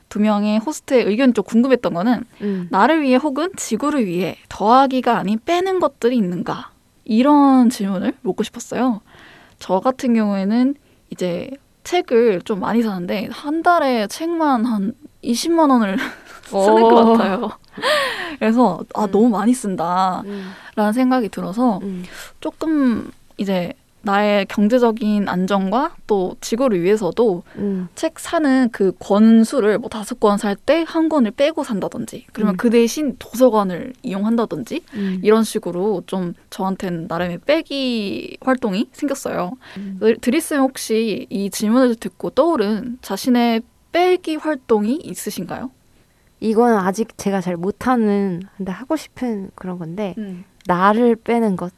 두 0.09 0.19
명의 0.19 0.57
호스트의 0.57 1.05
의견이 1.05 1.33
좀 1.33 1.43
궁금했던 1.45 1.93
거는 1.93 2.23
음. 2.41 2.67
나를 2.71 3.01
위해 3.03 3.15
혹은 3.15 3.49
지구를 3.55 4.05
위해 4.05 4.37
더하기가 4.49 5.17
아닌 5.17 5.39
빼는 5.45 5.79
것들이 5.79 6.17
있는가? 6.17 6.71
이런 7.05 7.69
질문을 7.69 8.13
묻고 8.21 8.43
싶었어요. 8.43 9.01
저 9.59 9.79
같은 9.79 10.13
경우에는 10.13 10.75
이제 11.11 11.49
책을 11.83 12.41
좀 12.41 12.59
많이 12.59 12.81
사는데 12.81 13.29
한 13.31 13.63
달에 13.63 14.07
책만 14.07 14.65
한 14.65 14.93
20만 15.23 15.69
원을 15.71 15.97
쓰는 16.45 16.81
것 16.83 16.97
어. 16.97 17.13
같아요. 17.13 17.49
그래서 18.39 18.83
아 18.95 19.05
음. 19.05 19.11
너무 19.11 19.29
많이 19.29 19.53
쓴다라는 19.53 20.25
음. 20.77 20.91
생각이 20.93 21.29
들어서 21.29 21.79
음. 21.83 22.03
조금 22.41 23.11
이제 23.37 23.73
나의 24.09 24.45
경제적인 24.47 25.29
안정과 25.29 25.95
또 26.07 26.35
지구를 26.41 26.81
위해서도 26.81 27.43
음. 27.57 27.87
책 27.93 28.17
사는 28.19 28.69
그 28.71 28.91
권수를 28.99 29.77
뭐 29.77 29.87
다섯 29.89 30.19
권 30.19 30.37
살 30.37 30.55
때 30.55 30.83
한 30.87 31.09
권을 31.09 31.31
빼고 31.31 31.63
산다든지 31.63 32.25
그러면 32.33 32.55
음. 32.55 32.57
그 32.57 32.69
대신 32.71 33.15
도서관을 33.19 33.93
이용한다든지 34.01 34.81
음. 34.95 35.19
이런 35.21 35.43
식으로 35.43 36.01
좀 36.07 36.33
저한테는 36.49 37.05
나름의 37.07 37.39
빼기 37.45 38.37
활동이 38.41 38.89
생겼어요. 38.93 39.51
음. 39.77 39.99
드리스는 40.21 40.61
혹시 40.63 41.27
이 41.29 41.49
질문을 41.51 41.95
듣고 41.95 42.31
떠오른 42.31 42.97
자신의 43.01 43.61
빼기 43.91 44.37
활동이 44.37 44.95
있으신가요? 45.03 45.69
이거는 46.39 46.77
아직 46.77 47.17
제가 47.17 47.41
잘 47.41 47.57
못하는 47.57 48.41
근데 48.57 48.71
하고 48.71 48.95
싶은 48.95 49.51
그런 49.55 49.77
건데 49.77 50.15
나를 50.65 51.15
빼는 51.15 51.55
것, 51.57 51.71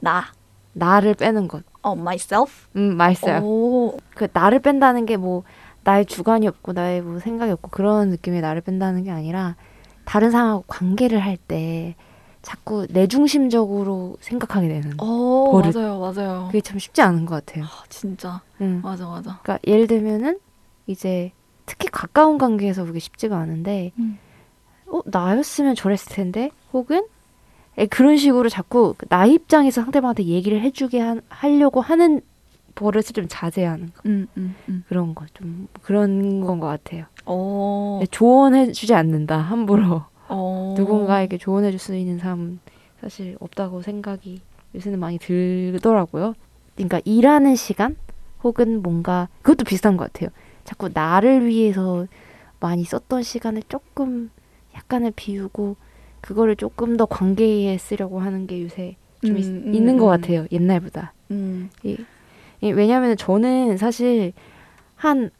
나, 0.00 0.24
나를 0.72 1.14
빼는 1.14 1.48
것. 1.48 1.62
어, 1.82 1.92
myself. 1.92 2.66
음, 2.76 2.96
맛있어요. 2.96 3.40
오, 3.42 3.96
그 4.14 4.28
나를 4.32 4.60
뺀다는 4.60 5.06
게 5.06 5.16
뭐 5.16 5.42
나의 5.84 6.04
주관이 6.06 6.46
없고 6.46 6.72
나의 6.74 7.00
뭐 7.02 7.18
생각이 7.18 7.50
없고 7.52 7.70
그런 7.70 8.10
느낌의 8.10 8.40
나를 8.42 8.60
뺀다는 8.60 9.04
게 9.04 9.10
아니라 9.10 9.56
다른 10.04 10.30
사람하고 10.30 10.64
관계를 10.66 11.18
할 11.20 11.36
때 11.36 11.94
자꾸 12.42 12.86
내 12.90 13.06
중심적으로 13.06 14.16
생각하게 14.20 14.68
되는. 14.68 14.92
어, 14.98 15.50
버릇. 15.50 15.74
맞아요, 15.76 15.98
맞아요. 15.98 16.44
그게 16.48 16.60
참 16.60 16.78
쉽지 16.78 17.00
않은 17.02 17.26
것 17.26 17.44
같아요. 17.44 17.64
아, 17.64 17.84
진짜, 17.88 18.40
음. 18.60 18.80
맞아, 18.82 19.06
맞아. 19.08 19.38
그러니까 19.42 19.58
예를 19.66 19.86
들면은 19.86 20.38
이제 20.86 21.32
특히 21.66 21.88
가까운 21.88 22.38
관계에서 22.38 22.84
그게 22.84 22.98
쉽지가 22.98 23.36
않은데 23.36 23.92
음. 23.98 24.18
어 24.86 25.00
나였으면 25.06 25.74
저랬을 25.74 26.14
텐데 26.14 26.50
혹은 26.72 26.98
에, 26.98 27.02
그런 27.86 28.16
식으로 28.16 28.48
자꾸 28.48 28.94
나 29.08 29.26
입장에서 29.26 29.82
상대방한테 29.82 30.24
얘기를 30.24 30.60
해주게 30.60 31.00
한, 31.00 31.20
하려고 31.28 31.80
하는 31.80 32.20
버릇을 32.74 33.12
좀 33.12 33.26
자제하는 33.28 33.86
거. 33.94 34.02
음, 34.06 34.26
음, 34.36 34.54
음. 34.68 34.84
그런 34.88 35.14
거 35.14 35.26
좀 35.34 35.68
그런 35.82 36.40
건 36.40 36.60
것 36.60 36.66
같아요. 36.66 37.04
어, 37.26 38.00
조언해주지 38.10 38.94
않는다 38.94 39.36
함부로 39.38 40.02
어. 40.28 40.74
누군가에게 40.76 41.38
조언해줄 41.38 41.78
수 41.78 41.94
있는 41.96 42.18
사람 42.18 42.60
사실 43.00 43.36
없다고 43.40 43.82
생각이 43.82 44.40
요새는 44.74 44.98
많이 44.98 45.18
들더라고요. 45.18 46.34
그러니까 46.74 47.00
일하는 47.04 47.56
시간 47.56 47.96
혹은 48.44 48.82
뭔가 48.82 49.28
그것도 49.42 49.64
비슷한 49.64 49.96
것 49.96 50.12
같아요. 50.12 50.30
자꾸 50.64 50.90
나를 50.92 51.46
위해서 51.46 52.06
많이 52.60 52.84
썼던 52.84 53.22
시간을 53.22 53.62
조금 53.68 54.30
약간을 54.76 55.12
비우고 55.16 55.76
그거를 56.20 56.56
조금 56.56 56.96
더 56.96 57.06
관계에 57.06 57.78
쓰려고 57.78 58.20
하는 58.20 58.46
게 58.46 58.62
요새 58.62 58.96
좀 59.24 59.36
있, 59.36 59.46
음, 59.46 59.62
음, 59.66 59.74
있는 59.74 59.98
것 59.98 60.06
음. 60.06 60.10
같아요. 60.10 60.46
옛날보다. 60.52 61.12
음. 61.30 61.70
이, 61.82 61.96
이, 62.60 62.70
왜냐하면 62.72 63.16
저는 63.16 63.76
사실 63.76 64.32
한 64.96 65.30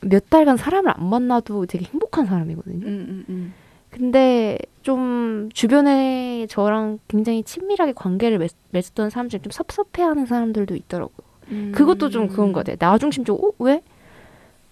몇 0.00 0.30
달간 0.30 0.56
사람을 0.56 0.92
안 0.96 1.08
만나도 1.08 1.66
되게 1.66 1.86
행복한 1.86 2.26
사람이거든요. 2.26 2.86
음. 2.86 3.52
근데 3.90 4.58
좀 4.82 5.48
주변에 5.52 6.46
저랑 6.48 6.98
굉장히 7.08 7.42
친밀하게 7.42 7.92
관계를 7.94 8.38
맺, 8.38 8.50
맺었던 8.70 9.10
사람 9.10 9.28
중에 9.28 9.40
좀 9.40 9.50
섭섭해하는 9.50 10.26
사람들도 10.26 10.76
있더라고요. 10.76 11.26
음. 11.50 11.72
그것도 11.74 12.10
좀 12.10 12.28
그런 12.28 12.52
것 12.52 12.60
같아요. 12.60 12.76
나 12.76 12.98
중심적으로 12.98 13.48
어? 13.48 13.52
왜? 13.58 13.82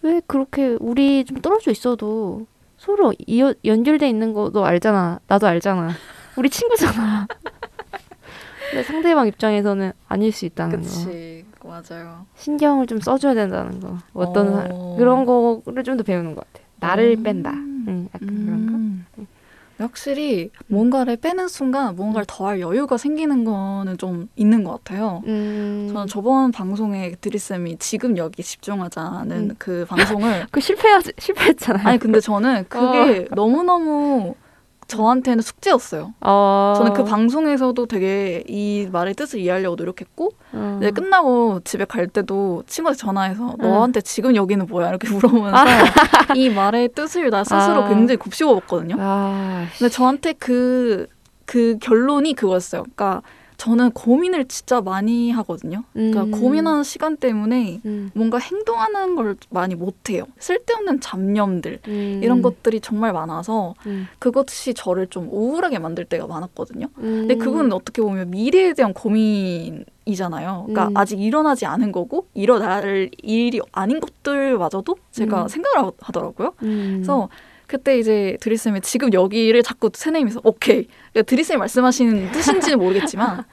왜 0.03 0.21
그렇게 0.27 0.77
우리 0.79 1.25
좀 1.25 1.39
떨어져 1.39 1.71
있어도 1.71 2.47
서로 2.79 3.13
이어, 3.27 3.55
연결돼 3.65 4.09
있는 4.09 4.33
거너 4.33 4.65
알잖아. 4.65 5.21
나도 5.27 5.47
알잖아. 5.47 5.91
우리 6.37 6.51
친구잖아. 6.51 7.27
근데 8.71 8.83
상대방 8.83 9.27
입장에서는 9.29 9.93
아닐 10.09 10.33
수 10.33 10.45
있다는 10.45 10.77
거. 10.83 10.83
그치 10.83 11.45
맞아요. 11.65 12.27
신경을 12.37 12.87
좀 12.87 13.01
써줘야 13.01 13.35
된다는 13.35 13.81
거. 13.81 13.97
어떤 14.13 14.53
사- 14.53 14.69
어. 14.71 14.97
그런 14.99 15.25
거를 15.25 15.83
좀 15.85 15.97
더 15.97 16.03
배우는 16.03 16.35
것 16.35 16.45
같아. 16.53 16.65
나를 16.81 17.17
어. 17.19 17.23
뺀다. 17.23 17.51
응, 17.53 18.09
약간 18.15 18.29
그런 18.29 18.67
거. 18.67 18.73
음. 18.77 19.07
확실히 19.79 20.51
뭔가를 20.69 21.17
빼는 21.17 21.49
순간 21.49 21.97
뭔가를 21.97 22.25
더할 22.27 22.61
여유가 22.61 22.97
생기는 22.97 23.45
거는 23.45 23.99
좀 23.99 24.29
있는 24.37 24.65
것 24.65 24.73
같아요. 24.73 25.23
음. 25.27 25.91
저는 25.93 26.07
저번 26.07 26.53
방송에 26.53 27.15
드리쌤이 27.21 27.77
지금 27.79 28.17
여기 28.17 28.43
집중하자는 28.43 29.51
음. 29.51 29.55
그 29.59 29.85
방송을 29.89 30.47
그 30.51 30.61
실패하 30.61 31.01
실패했잖아요. 31.19 31.87
아니 31.87 31.99
근데 31.99 32.21
저는 32.21 32.67
그게 32.69 33.27
너무 33.35 33.63
너무 33.63 34.35
저한테는 34.89 35.43
숙제였어요. 35.43 36.15
어. 36.21 36.75
저는 36.77 36.93
그 36.93 37.05
방송에서도 37.05 37.87
되게 37.87 38.45
이 38.47 38.89
말의 38.93 39.15
뜻을 39.15 39.41
이해하려고 39.41 39.77
노력했고 39.77 40.33
어. 40.53 40.79
이제 40.81 40.91
끝나고 40.91 41.61
집에 41.65 41.85
갈 41.85 42.07
때도 42.07 42.63
친구한테 42.67 42.99
전화해서 42.99 43.57
응. 43.61 43.69
너한테 43.69 44.01
지금 44.01 44.37
여기는 44.37 44.67
뭐야 44.67 44.89
이렇게 44.89 45.09
물어보면서 45.09 45.65
이 46.37 46.51
말의 46.51 46.91
뜻을 46.91 47.31
나 47.31 47.43
스스로 47.43 47.85
아. 47.85 47.89
굉장히 47.89 48.17
곱씹어 48.17 48.55
봤거든요. 48.61 48.97
아, 48.99 49.67
근데 49.77 49.89
저한테 49.91 50.35
그, 50.35 51.07
그 51.45 51.79
결론이 51.81 52.35
그거였어요. 52.35 52.83
그러니까 52.83 53.23
저는 53.57 53.93
고민을 53.93 54.47
진짜 54.49 54.81
많이 54.81 55.31
하거든요. 55.31 55.83
그러니까 55.95 56.25
음. 56.25 56.31
고민하는 56.31 56.83
시간 56.83 57.17
때문에 57.17 57.81
음. 57.87 58.11
뭔가 58.15 58.39
행동하는 58.39 59.17
걸 59.17 59.37
많이 59.51 59.75
못해요. 59.75 60.25
쓸데없는 60.39 61.01
잡념들, 61.01 61.81
음. 61.89 62.21
이런 62.23 62.43
것들이 62.43 62.81
정말 62.81 63.13
많아서 63.15 63.75
음. 63.87 64.09
그것이 64.19 64.75
저를 64.75 65.07
좀 65.07 65.29
우울하게 65.31 65.79
만들 65.79 66.05
때가 66.05 66.27
많았거든요. 66.27 66.87
음. 66.99 67.27
근데 67.27 67.37
그건 67.37 67.73
어떻게 67.73 68.03
보면 68.03 68.31
미래에 68.31 68.75
대한 68.75 68.93
고민 68.93 69.85
이잖아요. 70.05 70.65
그러니까 70.67 70.89
음. 70.89 70.97
아직 70.97 71.21
일어나지 71.21 71.65
않은 71.67 71.93
거고 71.93 72.27
일어날 72.35 73.11
일이 73.23 73.61
아닌 73.73 74.01
것들마저도 74.01 74.97
제가 75.13 75.45
음. 75.45 75.49
생각을 75.49 75.89
하- 75.89 75.93
하더라고요. 76.01 76.53
음. 76.63 76.93
그래서 76.97 77.29
그때 77.67 77.99
이제 77.99 78.37
드리쌤이 78.41 78.81
지금 78.83 79.13
여기를 79.13 79.63
자꾸 79.63 79.91
새내면서 79.93 80.41
오케이. 80.45 80.87
그러니까 81.13 81.23
드리쌤이 81.23 81.59
말씀하시는 81.59 82.33
뜻인지는 82.33 82.79
모르겠지만 82.79 83.45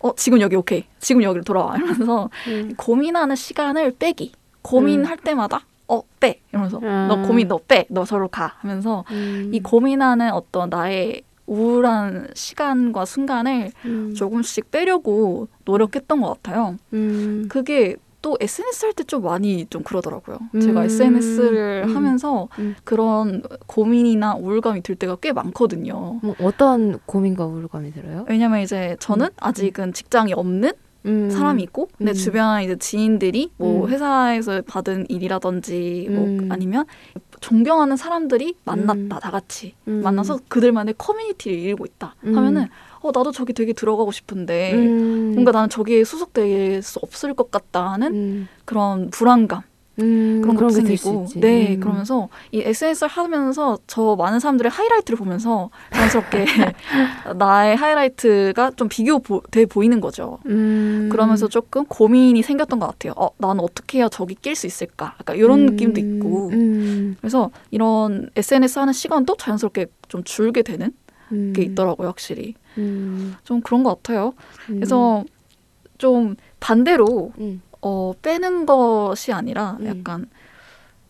어 0.00 0.14
지금 0.16 0.40
여기 0.40 0.56
오케이. 0.56 0.84
지금 0.98 1.22
여기로 1.22 1.44
돌아와 1.44 1.76
이러면서 1.76 2.30
음. 2.48 2.74
고민하는 2.76 3.36
시간을 3.36 3.92
빼기. 3.98 4.32
고민할 4.62 5.16
때마다 5.18 5.60
어 5.88 6.02
빼 6.20 6.40
이러면서 6.50 6.80
아. 6.82 7.06
너 7.08 7.22
고민 7.26 7.48
너 7.48 7.58
빼. 7.58 7.84
너 7.88 8.04
저로 8.04 8.28
가 8.28 8.54
하면서 8.60 9.04
음. 9.10 9.50
이 9.52 9.60
고민하는 9.60 10.32
어떤 10.32 10.70
나의 10.70 11.22
우울한 11.46 12.28
시간과 12.34 13.04
순간을 13.04 13.72
음. 13.84 14.14
조금씩 14.14 14.70
빼려고 14.70 15.48
노력했던 15.64 16.20
것 16.22 16.42
같아요. 16.42 16.76
음. 16.94 17.46
그게 17.50 17.96
또 18.22 18.36
SNS 18.40 18.84
할 18.86 18.92
때 18.94 19.04
좀 19.04 19.22
많이 19.22 19.66
좀 19.66 19.82
그러더라고요. 19.82 20.38
제가 20.60 20.80
음. 20.80 20.86
SNS를 20.86 21.84
음. 21.88 21.96
하면서 21.96 22.48
음. 22.58 22.76
그런 22.84 23.42
고민이나 23.66 24.34
우울감이 24.36 24.82
들 24.82 24.94
때가 24.94 25.16
꽤 25.16 25.32
많거든요. 25.32 26.20
뭐 26.22 26.34
어떤 26.40 26.98
고민과 27.06 27.44
우울감이 27.46 27.92
들어요? 27.92 28.24
왜냐면 28.28 28.60
이제 28.60 28.96
저는 29.00 29.28
아직은 29.38 29.92
직장이 29.92 30.32
없는 30.34 30.72
음. 31.04 31.30
사람이 31.30 31.64
있고, 31.64 31.88
근데 31.98 32.12
음. 32.12 32.14
주변 32.14 32.62
이제 32.62 32.76
지인들이 32.76 33.50
뭐 33.56 33.86
음. 33.86 33.90
회사에서 33.90 34.62
받은 34.62 35.06
일이라든지 35.08 36.06
뭐 36.10 36.24
음. 36.24 36.48
아니면 36.48 36.84
존경하는 37.40 37.96
사람들이 37.96 38.54
만났다 38.64 38.94
음. 38.94 39.08
다 39.08 39.30
같이 39.32 39.74
음. 39.88 40.00
만나서 40.04 40.38
그들만의 40.48 40.94
커뮤니티를 40.96 41.58
이루고 41.58 41.86
있다 41.86 42.14
음. 42.24 42.36
하면은 42.36 42.68
어 43.02 43.10
나도 43.12 43.32
저기 43.32 43.52
되게 43.52 43.72
들어가고 43.72 44.12
싶은데 44.12 44.74
음. 44.74 45.32
뭔가 45.34 45.50
나는 45.52 45.68
저기에 45.68 46.04
소속될 46.04 46.82
수 46.82 46.98
없을 47.02 47.34
것 47.34 47.50
같다는 47.50 48.14
음. 48.14 48.48
그런 48.64 49.10
불안감 49.10 49.62
음. 50.00 50.40
그런 50.42 50.56
것도 50.56 50.70
생기고. 50.70 51.26
네 51.36 51.74
음. 51.74 51.80
그러면서 51.80 52.28
이 52.50 52.60
SNS를 52.60 53.08
하면서 53.08 53.78
저 53.86 54.16
많은 54.16 54.40
사람들의 54.40 54.70
하이라이트를 54.70 55.18
보면서 55.18 55.70
자연스럽게 55.92 56.44
나의 57.36 57.76
하이라이트가 57.76 58.72
좀 58.76 58.88
비교돼 58.88 59.66
보이는 59.66 60.00
거죠. 60.00 60.38
음. 60.46 61.08
그러면서 61.10 61.48
조금 61.48 61.84
고민이 61.86 62.42
생겼던 62.42 62.78
것 62.78 62.86
같아요. 62.86 63.12
어, 63.16 63.30
나는 63.38 63.62
어떻게 63.62 63.98
해야 63.98 64.08
저기 64.08 64.34
낄 64.34 64.54
수 64.54 64.66
있을까? 64.66 65.14
약간 65.20 65.36
이런 65.36 65.60
음. 65.60 65.66
느낌도 65.66 66.00
있고. 66.00 66.48
음. 66.52 67.16
그래서 67.20 67.50
이런 67.70 68.30
SNS 68.36 68.78
하는 68.78 68.92
시간도 68.92 69.36
자연스럽게 69.36 69.86
좀 70.08 70.24
줄게 70.24 70.62
되는 70.62 70.92
음. 71.32 71.52
게 71.54 71.62
있더라고요, 71.62 72.08
확실히. 72.08 72.54
음. 72.78 73.34
좀 73.44 73.60
그런 73.60 73.82
것 73.82 74.02
같아요. 74.02 74.32
음. 74.70 74.76
그래서 74.76 75.24
좀 75.98 76.36
반대로 76.60 77.32
음. 77.38 77.62
어, 77.80 78.12
빼는 78.22 78.66
것이 78.66 79.32
아니라 79.32 79.76
음. 79.80 79.86
약간 79.86 80.28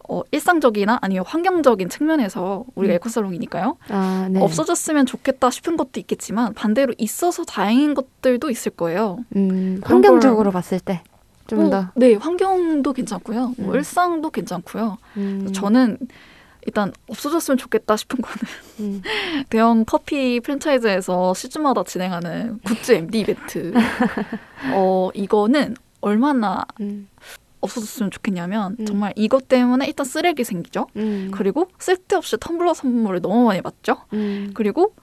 어, 0.09 0.22
일상적이나 0.31 0.98
아니면 1.01 1.25
환경적인 1.27 1.88
측면에서 1.88 2.64
우리가 2.75 2.94
음. 2.94 2.96
에코살롱이니까요. 2.96 3.77
아, 3.88 4.29
네. 4.31 4.40
없어졌으면 4.40 5.07
좋겠다 5.07 5.51
싶은 5.51 5.77
것도 5.77 6.01
있겠지만 6.01 6.55
반대로 6.55 6.92
있어서 6.98 7.44
다행인 7.44 7.94
것들도 7.94 8.51
있을 8.51 8.72
거예요. 8.72 9.18
음. 9.37 9.81
환경적으로 9.85 10.51
봤을 10.51 10.81
때 10.81 11.03
좀 11.46 11.61
뭐, 11.61 11.70
더. 11.70 11.88
네, 11.94 12.14
환경도 12.14 12.92
괜찮고요. 12.92 13.55
뭐 13.59 13.72
음. 13.72 13.75
일상도 13.75 14.31
괜찮고요. 14.31 14.98
음. 15.16 15.53
저는 15.53 15.98
일단 16.66 16.92
없어졌으면 17.09 17.59
좋겠다 17.59 17.96
싶은 17.96 18.20
거는 18.20 18.37
음. 18.81 19.03
대형 19.51 19.85
커피 19.85 20.40
프랜차이즈에서 20.40 21.35
시즌마다 21.35 21.83
진행하는 21.85 22.61
굿즈 22.64 22.92
MD 22.92 23.20
이벤트. 23.20 23.72
어, 24.72 25.11
이거는 25.14 25.77
얼마나 26.01 26.64
음. 26.81 27.09
없어졌으면 27.61 28.11
좋겠냐면 28.11 28.77
음. 28.79 28.87
정말 28.87 29.12
이것 29.16 29.48
때문에 29.48 29.87
일단 29.87 30.05
쓰레기 30.05 30.44
생기죠. 30.44 30.88
음. 30.96 31.31
그리고 31.33 31.68
쓸데없이 31.79 32.37
텀블러 32.37 32.75
선물을 32.75 33.22
너무 33.22 33.46
많이 33.46 33.62
받죠. 33.62 33.96
음. 34.12 34.51
그리고 34.55 34.94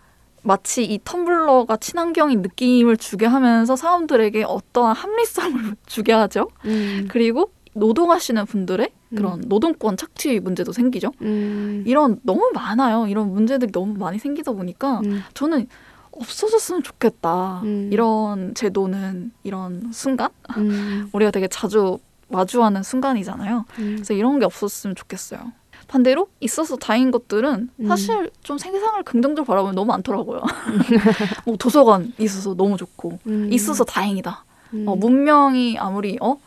마치 0.43 0.85
이 0.85 0.99
텀블러가 0.99 1.79
친환경인 1.81 2.41
느낌을 2.41 2.97
주게 2.97 3.25
하면서 3.25 3.75
사람들에게 3.75 4.43
어떠한 4.43 4.95
합리성을 4.95 5.75
주게 5.87 6.13
하죠. 6.13 6.49
음. 6.65 7.07
그리고 7.09 7.51
노동하시는 7.73 8.45
분들의 8.45 8.89
음. 8.91 8.98
그런 9.15 9.41
노동권 9.47 9.97
착취 9.97 10.39
문제도 10.39 10.71
생기죠. 10.71 11.11
음. 11.21 11.83
이런 11.87 12.19
너무 12.23 12.51
많아요. 12.53 13.07
이런 13.07 13.31
문제들이 13.33 13.71
너무 13.71 13.93
많이 13.97 14.19
생기다 14.19 14.51
보니까 14.51 14.99
음. 15.05 15.23
저는 15.33 15.67
없어졌으면 16.11 16.83
좋겠다. 16.83 17.61
음. 17.63 17.89
이런 17.91 18.53
제도는 18.53 19.31
이런 19.43 19.89
순간 19.91 20.29
음. 20.57 21.09
우리가 21.13 21.31
되게 21.31 21.47
자주 21.47 21.97
마주하는 22.27 22.83
순간이잖아요. 22.83 23.65
음. 23.79 23.91
그래서 23.95 24.13
이런 24.13 24.39
게 24.39 24.45
없었으면 24.45 24.95
좋겠어요. 24.95 25.51
반대로 25.87 26.27
있어서 26.39 26.75
다행인 26.75 27.09
것들은 27.09 27.69
음. 27.79 27.87
사실 27.87 28.29
좀 28.43 28.59
세상을 28.59 29.01
긍정적으로 29.03 29.45
바라보면 29.45 29.75
너무 29.75 29.87
많더라고요. 29.87 30.41
뭐 31.45 31.57
도서관 31.57 32.13
있어서 32.19 32.53
너무 32.53 32.77
좋고 32.77 33.17
음. 33.25 33.49
있어서 33.51 33.83
다행이다. 33.83 34.45
음. 34.75 34.87
어, 34.87 34.95
문명이 34.95 35.79
아무리 35.79 36.17
어 36.21 36.37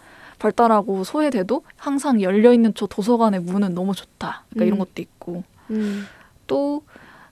발달하고 0.43 1.05
소외돼도 1.05 1.63
항상 1.77 2.21
열려 2.21 2.53
있는 2.53 2.73
저 2.75 2.87
도서관의 2.87 3.41
문은 3.41 3.75
너무 3.75 3.95
좋다. 3.95 4.45
그러니까 4.51 4.65
이런 4.65 4.77
음. 4.77 4.79
것도 4.81 5.01
있고 5.01 5.45
음. 5.71 6.07
또 6.49 6.83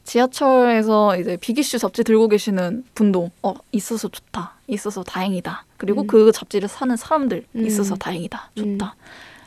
지하철에서 0.04 1.16
이제 1.18 1.36
비기슈 1.36 1.78
잡지 1.78 2.04
들고 2.04 2.28
계시는 2.28 2.84
분도 2.94 3.30
어 3.42 3.54
있어서 3.72 4.08
좋다. 4.08 4.54
있어서 4.68 5.02
다행이다. 5.02 5.64
그리고 5.76 6.02
음. 6.02 6.06
그 6.06 6.30
잡지를 6.30 6.68
사는 6.68 6.94
사람들 6.96 7.44
음. 7.56 7.66
있어서 7.66 7.96
다행이다. 7.96 8.50
음. 8.58 8.78
좋다. 8.78 8.94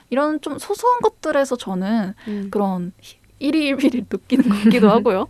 이런 0.10 0.42
좀 0.42 0.60
소소한 0.60 1.00
것들에서 1.00 1.56
저는 1.56 2.14
음. 2.28 2.48
그런 2.52 2.92
일희일비를 3.40 4.06
느끼는 4.12 4.50
것 4.50 4.64
같기도 4.64 4.90
하고요. 4.92 5.28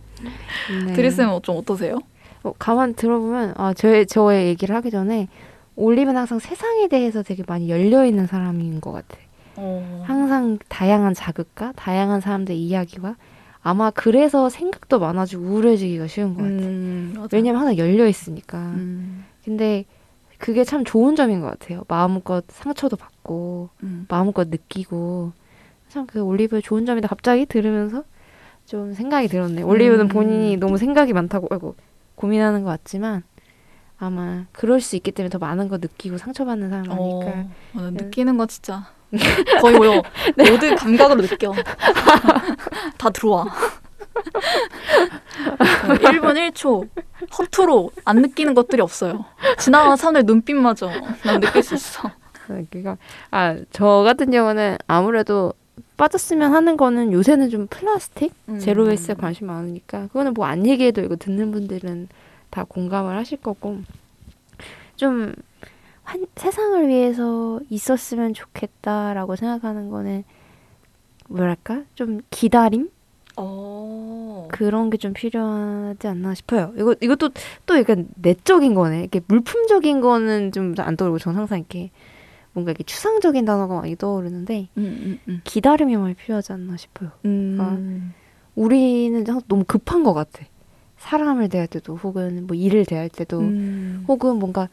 네. 0.86 0.92
드리쌤은 0.92 1.40
좀 1.42 1.56
어떠세요? 1.56 2.00
어, 2.42 2.52
가만 2.58 2.94
들어보면 2.94 3.54
아, 3.56 3.72
저의 3.74 4.06
저의 4.06 4.48
얘기를 4.48 4.74
하기 4.76 4.90
전에 4.90 5.28
올리브는 5.76 6.16
항상 6.16 6.38
세상에 6.38 6.88
대해서 6.88 7.22
되게 7.22 7.42
많이 7.46 7.68
열려 7.68 8.04
있는 8.04 8.26
사람인 8.26 8.80
것 8.80 8.92
같아. 8.92 9.16
어. 9.56 10.02
항상 10.06 10.58
다양한 10.68 11.14
자극과 11.14 11.72
다양한 11.76 12.20
사람들의 12.20 12.60
이야기와 12.60 13.16
아마 13.62 13.90
그래서 13.90 14.48
생각도 14.50 14.98
많아지고 14.98 15.42
우울해지기가 15.44 16.06
쉬운 16.06 16.34
것 16.34 16.42
같아. 16.42 16.52
음. 16.54 17.26
왜냐면 17.32 17.60
항상 17.60 17.78
열려 17.78 18.06
있으니까. 18.06 18.58
음, 18.58 19.24
근데 19.44 19.84
그게 20.38 20.64
참 20.64 20.84
좋은 20.84 21.16
점인 21.16 21.40
것 21.40 21.46
같아요. 21.58 21.84
마음껏 21.88 22.44
상처도 22.48 22.96
받고 22.96 23.70
음. 23.82 24.06
마음껏 24.08 24.48
느끼고 24.48 25.32
참 25.88 26.06
그 26.06 26.20
올리브의 26.20 26.60
좋은 26.62 26.84
점이다. 26.86 27.08
갑자기 27.08 27.46
들으면서 27.46 28.04
좀 28.66 28.92
생각이 28.92 29.28
들었네. 29.28 29.62
올리브는 29.62 30.06
음. 30.06 30.08
본인이 30.08 30.56
너무 30.56 30.76
생각이 30.76 31.12
많다고 31.12 31.46
아이고, 31.50 31.76
고민하는 32.16 32.64
것 32.64 32.70
같지만 32.70 33.22
아마 34.04 34.44
그럴 34.52 34.80
수 34.80 34.96
있기 34.96 35.12
때문에 35.12 35.30
더 35.30 35.38
많은 35.38 35.68
거 35.68 35.78
느끼고 35.78 36.18
상처받는 36.18 36.70
사람 36.70 36.84
아닐까. 36.90 36.98
어, 37.00 37.50
맞아. 37.72 37.90
느끼는 37.90 38.36
거 38.36 38.46
진짜 38.46 38.86
거의 39.60 39.76
뭐요 39.76 40.02
네. 40.36 40.50
모든 40.50 40.74
감각으로 40.74 41.22
느껴 41.22 41.52
다 42.98 43.10
들어와 43.10 43.46
1분 45.58 46.52
1초 46.52 46.88
허투루 47.38 47.90
안 48.04 48.22
느끼는 48.22 48.54
것들이 48.54 48.82
없어요 48.82 49.24
지나가는 49.58 49.96
사람들 49.96 50.24
눈빛마저 50.26 50.90
난 51.24 51.40
느낄 51.40 51.62
수 51.62 51.74
있어 51.74 52.10
그러니까 52.46 52.96
아저 53.30 54.02
같은 54.04 54.30
경우는 54.30 54.78
아무래도 54.86 55.52
빠졌으면 55.96 56.52
하는 56.52 56.76
거는 56.76 57.12
요새는 57.12 57.50
좀 57.50 57.66
플라스틱 57.68 58.32
음. 58.48 58.58
제로 58.58 58.84
웨이스에 58.84 59.14
관심 59.14 59.46
많으니까 59.46 60.08
그거는 60.08 60.34
뭐 60.34 60.46
안 60.46 60.66
얘기해도 60.66 61.02
이거 61.02 61.16
듣는 61.16 61.52
분들은 61.52 62.08
다 62.54 62.62
공감을 62.62 63.16
하실 63.16 63.38
거고 63.38 63.78
좀 64.94 65.34
한, 66.04 66.24
세상을 66.36 66.86
위해서 66.86 67.58
있었으면 67.68 68.32
좋겠다라고 68.32 69.34
생각하는 69.34 69.90
거는 69.90 70.22
뭐랄까 71.28 71.82
좀 71.96 72.20
기다림 72.30 72.90
어. 73.36 74.46
그런 74.52 74.90
게 74.90 74.96
좀 74.98 75.12
필요하지 75.12 76.06
않나 76.06 76.34
싶어요. 76.34 76.72
이거 76.76 76.94
이것도 77.00 77.30
또 77.66 77.76
약간 77.76 78.06
내적인 78.14 78.74
거네. 78.74 79.00
이렇게 79.00 79.20
물품적인 79.26 80.00
거는 80.00 80.52
좀 80.52 80.74
안 80.78 80.96
떠오르고 80.96 81.18
저는 81.18 81.38
항상 81.38 81.58
이렇게 81.58 81.90
뭔가 82.52 82.70
이렇게 82.70 82.84
추상적인 82.84 83.44
단어가 83.44 83.74
많이 83.80 83.96
떠오르는데 83.96 84.68
음, 84.78 84.84
음, 84.84 85.18
음. 85.26 85.40
기다림이 85.42 85.96
많이 85.96 86.14
필요하지 86.14 86.52
않나 86.52 86.76
싶어요. 86.76 87.10
음. 87.24 88.12
우리는 88.54 89.26
항상 89.26 89.42
너무 89.48 89.64
급한 89.66 90.04
것 90.04 90.14
같아. 90.14 90.44
사람을 91.04 91.50
대할 91.50 91.66
때도 91.66 91.96
혹은 91.96 92.46
뭐 92.46 92.56
일을 92.56 92.86
대할 92.86 93.10
때도 93.10 93.40
음. 93.40 94.04
혹은 94.08 94.36
뭔가 94.38 94.68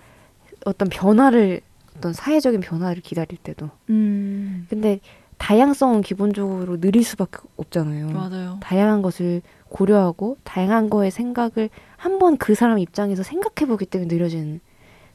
어떤 0.65 0.87
변화를 0.87 1.59
어떤 1.97 2.13
사회적인 2.13 2.61
변화를 2.61 3.01
기다릴 3.01 3.37
때도 3.43 3.69
음. 3.89 4.65
근데 4.69 5.01
다양성은 5.37 6.01
기본적으로 6.01 6.79
느릴 6.79 7.03
수밖에 7.03 7.39
없잖아요. 7.57 8.11
맞아요 8.11 8.57
다양한 8.61 9.01
것을 9.01 9.41
고려하고 9.69 10.37
다양한 10.43 10.89
거에 10.89 11.09
생각을 11.09 11.69
한번 11.97 12.37
그 12.37 12.55
사람 12.55 12.79
입장에서 12.79 13.23
생각해 13.23 13.67
보기 13.67 13.85
때문에 13.85 14.13
느려지는 14.13 14.61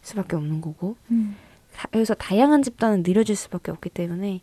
수밖에 0.02 0.36
없는 0.36 0.60
거고 0.60 0.96
음. 1.10 1.34
다- 1.74 1.88
그래서 1.92 2.12
다양한 2.14 2.62
집단은 2.62 3.02
느려질 3.06 3.36
수밖에 3.36 3.70
없기 3.70 3.88
때문에 3.90 4.42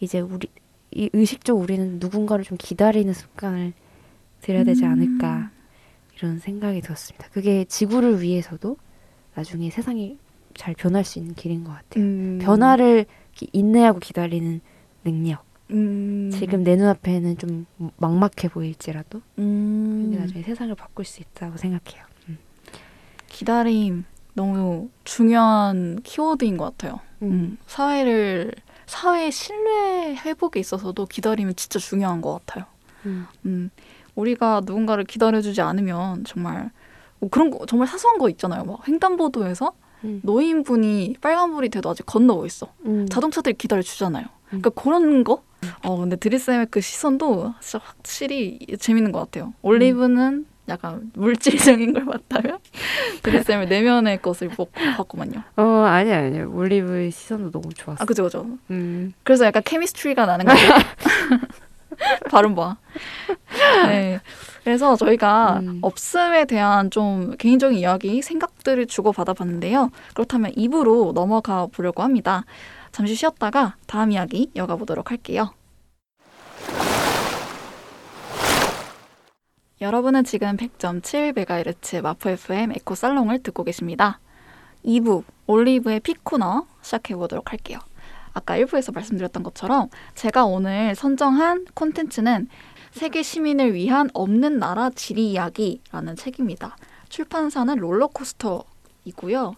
이제 0.00 0.20
우리 0.20 0.48
이 0.90 1.08
의식적 1.14 1.58
우리는 1.58 1.98
누군가를 2.00 2.44
좀 2.44 2.58
기다리는 2.60 3.14
습관을 3.14 3.72
들여야 4.42 4.64
되지 4.64 4.84
않을까 4.84 5.50
이런 6.22 6.38
생각이 6.38 6.80
들었습니다. 6.80 7.28
그게 7.32 7.64
지구를 7.64 8.22
위해서도 8.22 8.76
나중에 9.34 9.70
세상이 9.70 10.18
잘 10.54 10.72
변할 10.74 11.04
수 11.04 11.18
있는 11.18 11.34
길인 11.34 11.64
것 11.64 11.72
같아요. 11.72 12.04
음. 12.04 12.38
변화를 12.40 13.06
기- 13.34 13.48
인내하고 13.52 13.98
기다리는 13.98 14.60
능력. 15.04 15.44
음. 15.70 16.30
지금 16.32 16.62
내 16.62 16.76
눈앞에는 16.76 17.38
좀 17.38 17.66
막막해 17.96 18.48
보일지라도 18.52 19.20
음. 19.38 20.02
근데 20.04 20.18
나중에 20.20 20.42
세상을 20.44 20.72
바꿀 20.76 21.04
수 21.04 21.20
있다고 21.20 21.56
생각해요. 21.56 22.04
음. 22.28 22.38
기다림 23.28 24.04
너무 24.34 24.90
중요한 25.04 26.00
키워드인 26.04 26.56
것 26.56 26.64
같아요. 26.76 27.00
음, 27.22 27.56
사회를 27.66 28.52
사회 28.86 29.30
신뢰 29.30 30.14
회복에 30.16 30.60
있어서도 30.60 31.06
기다림은 31.06 31.56
진짜 31.56 31.78
중요한 31.78 32.20
것 32.20 32.44
같아요. 32.46 32.66
음. 33.46 33.70
음, 34.16 34.20
우리가 34.20 34.62
누군가를 34.64 35.04
기다려주지 35.04 35.60
않으면 35.60 36.24
정말 36.24 36.70
뭐 37.18 37.30
그런 37.30 37.50
거 37.50 37.64
정말 37.66 37.88
사소한 37.88 38.18
거 38.18 38.28
있잖아요. 38.30 38.64
막 38.64 38.86
횡단보도에서 38.86 39.72
음. 40.04 40.20
노인분이 40.24 41.16
빨간불이 41.20 41.68
돼도 41.68 41.90
아직 41.90 42.04
건너고 42.06 42.44
있어. 42.46 42.68
음. 42.86 43.06
자동차들이 43.08 43.54
기다려 43.56 43.82
주잖아요. 43.82 44.26
그러니까 44.46 44.70
그런 44.70 45.24
거. 45.24 45.42
어 45.84 45.96
근데 45.96 46.16
드리쌤의 46.16 46.66
그 46.70 46.80
시선도 46.80 47.54
진짜 47.60 47.78
확실히 47.84 48.58
재밌는 48.80 49.12
것 49.12 49.20
같아요. 49.20 49.54
올리브는 49.62 50.46
약간 50.68 51.10
물질적인 51.14 51.92
걸 51.92 52.04
봤다면 52.04 52.58
드리쌤의 53.22 53.68
내면의 53.68 54.20
것을 54.20 54.48
보- 54.48 54.66
봤구만요. 54.96 55.42
어 55.56 55.62
아니야 55.86 56.18
아니야 56.18 56.46
올리브의 56.46 57.12
시선도 57.12 57.52
너무 57.52 57.72
좋았어. 57.72 58.02
아 58.02 58.04
그죠 58.04 58.24
그죠. 58.24 58.58
음. 58.70 59.12
그래서 59.22 59.44
약간 59.46 59.62
케미스트리가 59.64 60.26
나는 60.26 60.46
거죠. 60.46 60.60
발음 62.30 62.54
봐. 62.54 62.76
네. 63.86 64.20
그래서 64.64 64.96
저희가 64.96 65.60
음. 65.60 65.78
업슴에 65.82 66.44
대한 66.44 66.90
좀 66.90 67.36
개인적인 67.36 67.78
이야기, 67.78 68.22
생각들을 68.22 68.86
주고받아 68.86 69.34
봤는데요. 69.34 69.90
그렇다면 70.14 70.52
입으로 70.56 71.12
넘어가 71.14 71.66
보려고 71.66 72.02
합니다. 72.02 72.44
잠시 72.92 73.14
쉬었다가 73.14 73.76
다음 73.86 74.12
이야기 74.12 74.50
이어가 74.54 74.76
보도록 74.76 75.10
할게요. 75.10 75.52
여러분은 79.80 80.22
지금 80.22 80.56
100.7MHz 80.56 82.02
마포 82.02 82.30
FM 82.30 82.72
에코 82.72 82.94
살롱을 82.94 83.42
듣고 83.42 83.64
계십니다. 83.64 84.20
2부 84.84 85.24
올리브의 85.46 86.00
피코너 86.00 86.66
시작해 86.82 87.16
보도록 87.16 87.50
할게요. 87.50 87.80
아까 88.32 88.56
1부에서 88.58 88.94
말씀드렸던 88.94 89.42
것처럼 89.42 89.88
제가 90.14 90.44
오늘 90.44 90.94
선정한 90.94 91.66
콘텐츠는 91.74 92.48
세계 92.92 93.22
시민을 93.22 93.74
위한 93.74 94.10
없는 94.12 94.58
나라 94.58 94.90
지리 94.90 95.30
이야기라는 95.32 96.16
책입니다. 96.16 96.76
출판사는 97.08 97.74
롤러코스터이고요. 97.76 99.54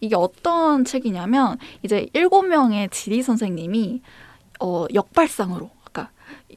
이게 0.00 0.14
어떤 0.14 0.84
책이냐면 0.84 1.58
이제 1.82 2.08
일곱 2.12 2.42
명의 2.42 2.88
지리 2.90 3.22
선생님이 3.22 4.02
어, 4.60 4.86
역발상으로 4.92 5.70
아까 5.84 6.10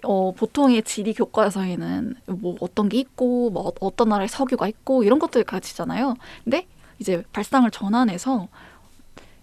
어, 0.03 0.31
보통의 0.33 0.83
지리 0.83 1.13
교과서에는 1.13 2.15
뭐 2.27 2.57
어떤 2.59 2.89
게 2.89 2.97
있고 2.99 3.49
뭐 3.49 3.67
어- 3.69 3.73
어떤 3.79 4.09
나라의 4.09 4.27
석유가 4.27 4.67
있고 4.67 5.03
이런 5.03 5.19
것들 5.19 5.43
가르치잖아요. 5.43 6.15
근데 6.43 6.67
이제 6.99 7.23
발상을 7.33 7.69
전환해서 7.71 8.47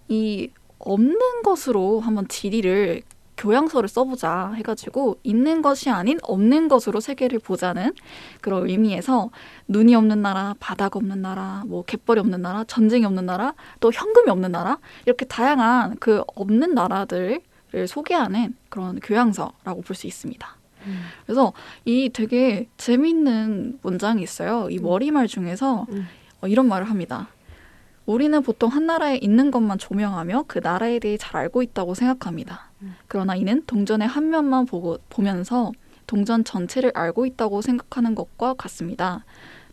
이 0.08 0.50
없는 0.78 1.42
것으로 1.42 2.00
한번 2.00 2.28
지리를 2.28 3.02
교양서를 3.36 3.88
써보자 3.88 4.52
해가지고 4.56 5.18
있는 5.22 5.60
것이 5.60 5.90
아닌 5.90 6.18
없는 6.22 6.68
것으로 6.68 7.00
세계를 7.00 7.38
보자는 7.38 7.92
그런 8.40 8.68
의미에서 8.68 9.30
눈이 9.68 9.94
없는 9.94 10.22
나라, 10.22 10.54
바다가 10.58 10.98
없는 10.98 11.20
나라, 11.20 11.62
뭐 11.66 11.82
갯벌이 11.84 12.18
없는 12.20 12.40
나라, 12.40 12.64
전쟁이 12.64 13.04
없는 13.04 13.26
나라, 13.26 13.54
또 13.80 13.92
현금이 13.92 14.30
없는 14.30 14.52
나라 14.52 14.78
이렇게 15.04 15.26
다양한 15.26 15.96
그 16.00 16.22
없는 16.34 16.74
나라들을 16.74 17.40
소개하는 17.86 18.54
그런 18.70 19.00
교양서라고 19.00 19.82
볼 19.82 19.94
수 19.94 20.06
있습니다. 20.06 20.56
음. 20.86 21.00
그래서 21.26 21.52
이 21.84 22.08
되게 22.12 22.68
재밌는 22.78 23.80
문장이 23.82 24.22
있어요. 24.22 24.68
이 24.70 24.78
머리말 24.78 25.26
중에서 25.26 25.86
음. 25.90 26.08
어, 26.40 26.46
이런 26.46 26.68
말을 26.68 26.88
합니다. 26.88 27.28
우리는 28.06 28.40
보통 28.42 28.70
한 28.70 28.86
나라에 28.86 29.16
있는 29.16 29.50
것만 29.50 29.78
조명하며 29.78 30.44
그 30.46 30.60
나라에 30.62 30.98
대해 31.00 31.16
잘 31.16 31.36
알고 31.36 31.62
있다고 31.62 31.94
생각합니다. 31.94 32.70
음. 32.82 32.94
그러나 33.08 33.34
이는 33.34 33.62
동전의 33.66 34.06
한 34.06 34.30
면만 34.30 34.66
보고 34.66 34.98
보면서 35.10 35.72
동전 36.06 36.44
전체를 36.44 36.92
알고 36.94 37.26
있다고 37.26 37.62
생각하는 37.62 38.14
것과 38.14 38.54
같습니다. 38.54 39.24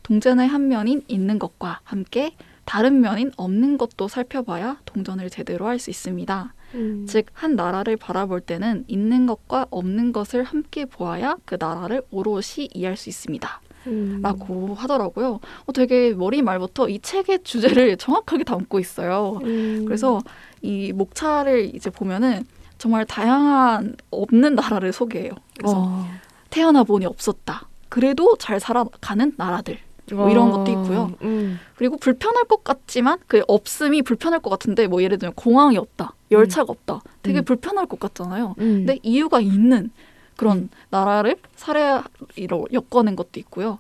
동전의 0.02 0.48
한 0.48 0.68
면인 0.68 1.04
있는 1.08 1.38
것과 1.38 1.80
함께 1.84 2.36
다른 2.66 3.02
면인 3.02 3.32
없는 3.38 3.78
것도 3.78 4.08
살펴봐야 4.08 4.80
동전을 4.86 5.30
제대로 5.30 5.68
할 5.68 5.80
수 5.80 5.90
있습니다. 5.90 6.54
음. 6.76 7.06
즉, 7.08 7.28
한 7.34 7.56
나라를 7.56 7.98
바라볼 7.98 8.42
때는 8.42 8.86
있는 8.88 9.28
것과 9.28 9.68
없는 9.70 10.12
것을 10.12 10.44
함께 10.44 10.86
보아야 10.86 11.36
그 11.46 11.58
나라를 11.60 12.02
오롯이 12.10 12.70
이해할 12.74 12.98
수 12.98 13.10
있습니다. 13.10 13.62
음. 13.88 14.20
라고 14.22 14.74
하더라고요. 14.76 15.40
어, 15.66 15.72
되게 15.72 16.14
머리 16.14 16.42
말부터 16.42 16.90
이 16.90 17.00
책의 17.00 17.44
주제를 17.44 17.98
정확하게 17.98 18.44
담고 18.44 18.80
있어요. 18.80 19.40
음. 19.44 19.84
그래서 19.86 20.22
이 20.62 20.92
목차를 20.94 21.76
이제 21.76 21.90
보면은 21.90 22.46
정말 22.78 23.06
다양한 23.06 23.96
없는 24.12 24.56
나라를 24.56 24.92
소개해요. 24.94 25.32
그래서 25.58 25.76
어. 25.78 26.06
태어나 26.50 26.84
보니 26.84 27.06
없었다. 27.06 27.68
그래도 27.90 28.36
잘 28.38 28.60
살아가는 28.60 29.34
나라들. 29.38 29.80
뭐 30.12 30.30
이런 30.30 30.52
것도 30.52 30.72
있고요. 30.72 31.12
음. 31.22 31.60
그리고 31.76 31.98
불편할 31.98 32.44
것 32.44 32.64
같지만 32.64 33.20
그 33.26 33.42
없음이 33.48 34.02
불편할 34.02 34.42
것 34.42 34.50
같은데 34.50 34.88
뭐 34.88 35.02
예를 35.02 35.18
들면 35.18 35.34
공항이 35.36 35.78
없다, 35.78 36.14
열차가 36.30 36.66
없다, 36.70 37.02
되게 37.22 37.40
음. 37.40 37.46
불편할 37.46 37.86
것 37.86 38.00
같잖아요. 38.00 38.56
음. 38.60 38.86
근데 38.86 39.00
이유가 39.02 39.40
있는 39.40 39.92
그런 40.36 40.70
나라를 40.90 41.38
사례로 41.56 42.68
엮어낸 42.72 43.16
것도 43.16 43.40
있고요. 43.40 43.80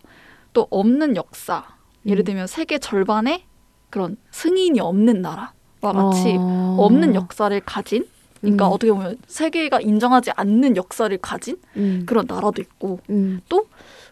또 0.53 0.67
없는 0.69 1.15
역사, 1.15 1.65
예를 2.05 2.21
음. 2.21 2.25
들면 2.25 2.47
세계 2.47 2.77
절반의 2.77 3.43
그런 3.89 4.17
승인이 4.31 4.79
없는 4.79 5.21
나라와 5.21 5.51
같이 5.81 6.35
어. 6.37 6.77
없는 6.79 7.15
역사를 7.15 7.59
가진, 7.61 8.07
그러니까 8.41 8.67
음. 8.67 8.71
어떻게 8.73 8.91
보면 8.91 9.17
세계가 9.27 9.81
인정하지 9.81 10.31
않는 10.35 10.75
역사를 10.75 11.15
가진 11.17 11.57
음. 11.77 12.03
그런 12.05 12.25
나라도 12.27 12.61
있고 12.61 12.99
음. 13.09 13.39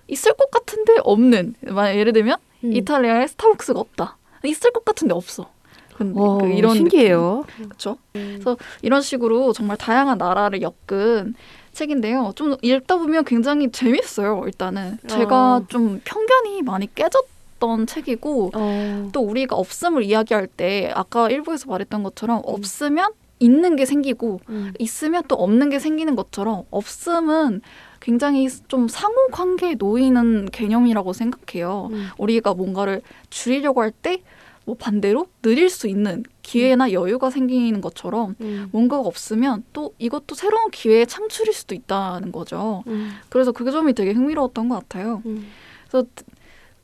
있을 0.07 0.33
것 0.33 0.49
같은데 0.51 0.95
없는. 1.03 1.55
만약 1.61 1.95
예를 1.95 2.13
들면 2.13 2.37
음. 2.63 2.73
이탈리아에 2.73 3.27
스타벅스가 3.27 3.79
없다. 3.79 4.17
있을 4.45 4.71
것 4.71 4.85
같은데 4.85 5.13
없어. 5.13 5.49
근데 5.95 6.19
와, 6.19 6.37
그 6.37 6.47
이런 6.47 6.75
신기해요. 6.75 7.43
그렇죠. 7.57 7.97
그래서 8.13 8.57
이런 8.81 9.01
식으로 9.01 9.53
정말 9.53 9.77
다양한 9.77 10.17
나라를 10.17 10.61
엮은 10.61 11.35
책인데요. 11.73 12.33
좀 12.35 12.55
읽다 12.61 12.97
보면 12.97 13.23
굉장히 13.25 13.71
재밌어요. 13.71 14.43
일단은 14.45 14.97
제가 15.07 15.55
어. 15.57 15.65
좀 15.67 16.01
편견이 16.03 16.61
많이 16.63 16.93
깨졌 16.93 17.25
던 17.59 17.85
책이고 17.85 18.51
어. 18.55 19.09
또 19.13 19.21
우리가 19.21 19.55
없음을 19.55 20.03
이야기할 20.03 20.47
때 20.47 20.91
아까 20.95 21.29
일부에서 21.29 21.69
말했던 21.69 22.01
것처럼 22.01 22.41
없으면 22.43 23.11
있는 23.39 23.75
게 23.75 23.85
생기고 23.85 24.39
음. 24.49 24.73
있으면 24.79 25.23
또 25.27 25.35
없는 25.35 25.69
게 25.69 25.77
생기는 25.77 26.15
것처럼 26.15 26.63
없음은 26.71 27.61
굉장히 27.99 28.49
좀 28.67 28.87
상호 28.87 29.27
관계에 29.31 29.75
놓이는 29.75 30.47
개념이라고 30.51 31.13
생각해요. 31.13 31.89
음. 31.91 32.07
우리가 32.17 32.55
뭔가를 32.55 33.01
줄이려고 33.29 33.81
할 33.81 33.91
때 33.91 34.23
뭐 34.65 34.75
반대로 34.75 35.27
늘릴 35.41 35.69
수 35.69 35.87
있는 35.87 36.23
기회나 36.43 36.91
여유가 36.91 37.29
생기는 37.29 37.81
것처럼 37.81 38.35
음. 38.41 38.69
뭔가가 38.71 39.07
없으면 39.07 39.63
또 39.73 39.93
이것도 39.97 40.35
새로운 40.35 40.69
기회의 40.71 41.07
창출일 41.07 41.53
수도 41.53 41.73
있다는 41.75 42.31
거죠. 42.31 42.83
음. 42.87 43.11
그래서 43.29 43.51
그 43.51 43.69
점이 43.71 43.93
되게 43.93 44.11
흥미로웠던 44.11 44.69
것 44.69 44.75
같아요. 44.75 45.21
음. 45.25 45.47
그래서 45.89 46.07
드- 46.15 46.23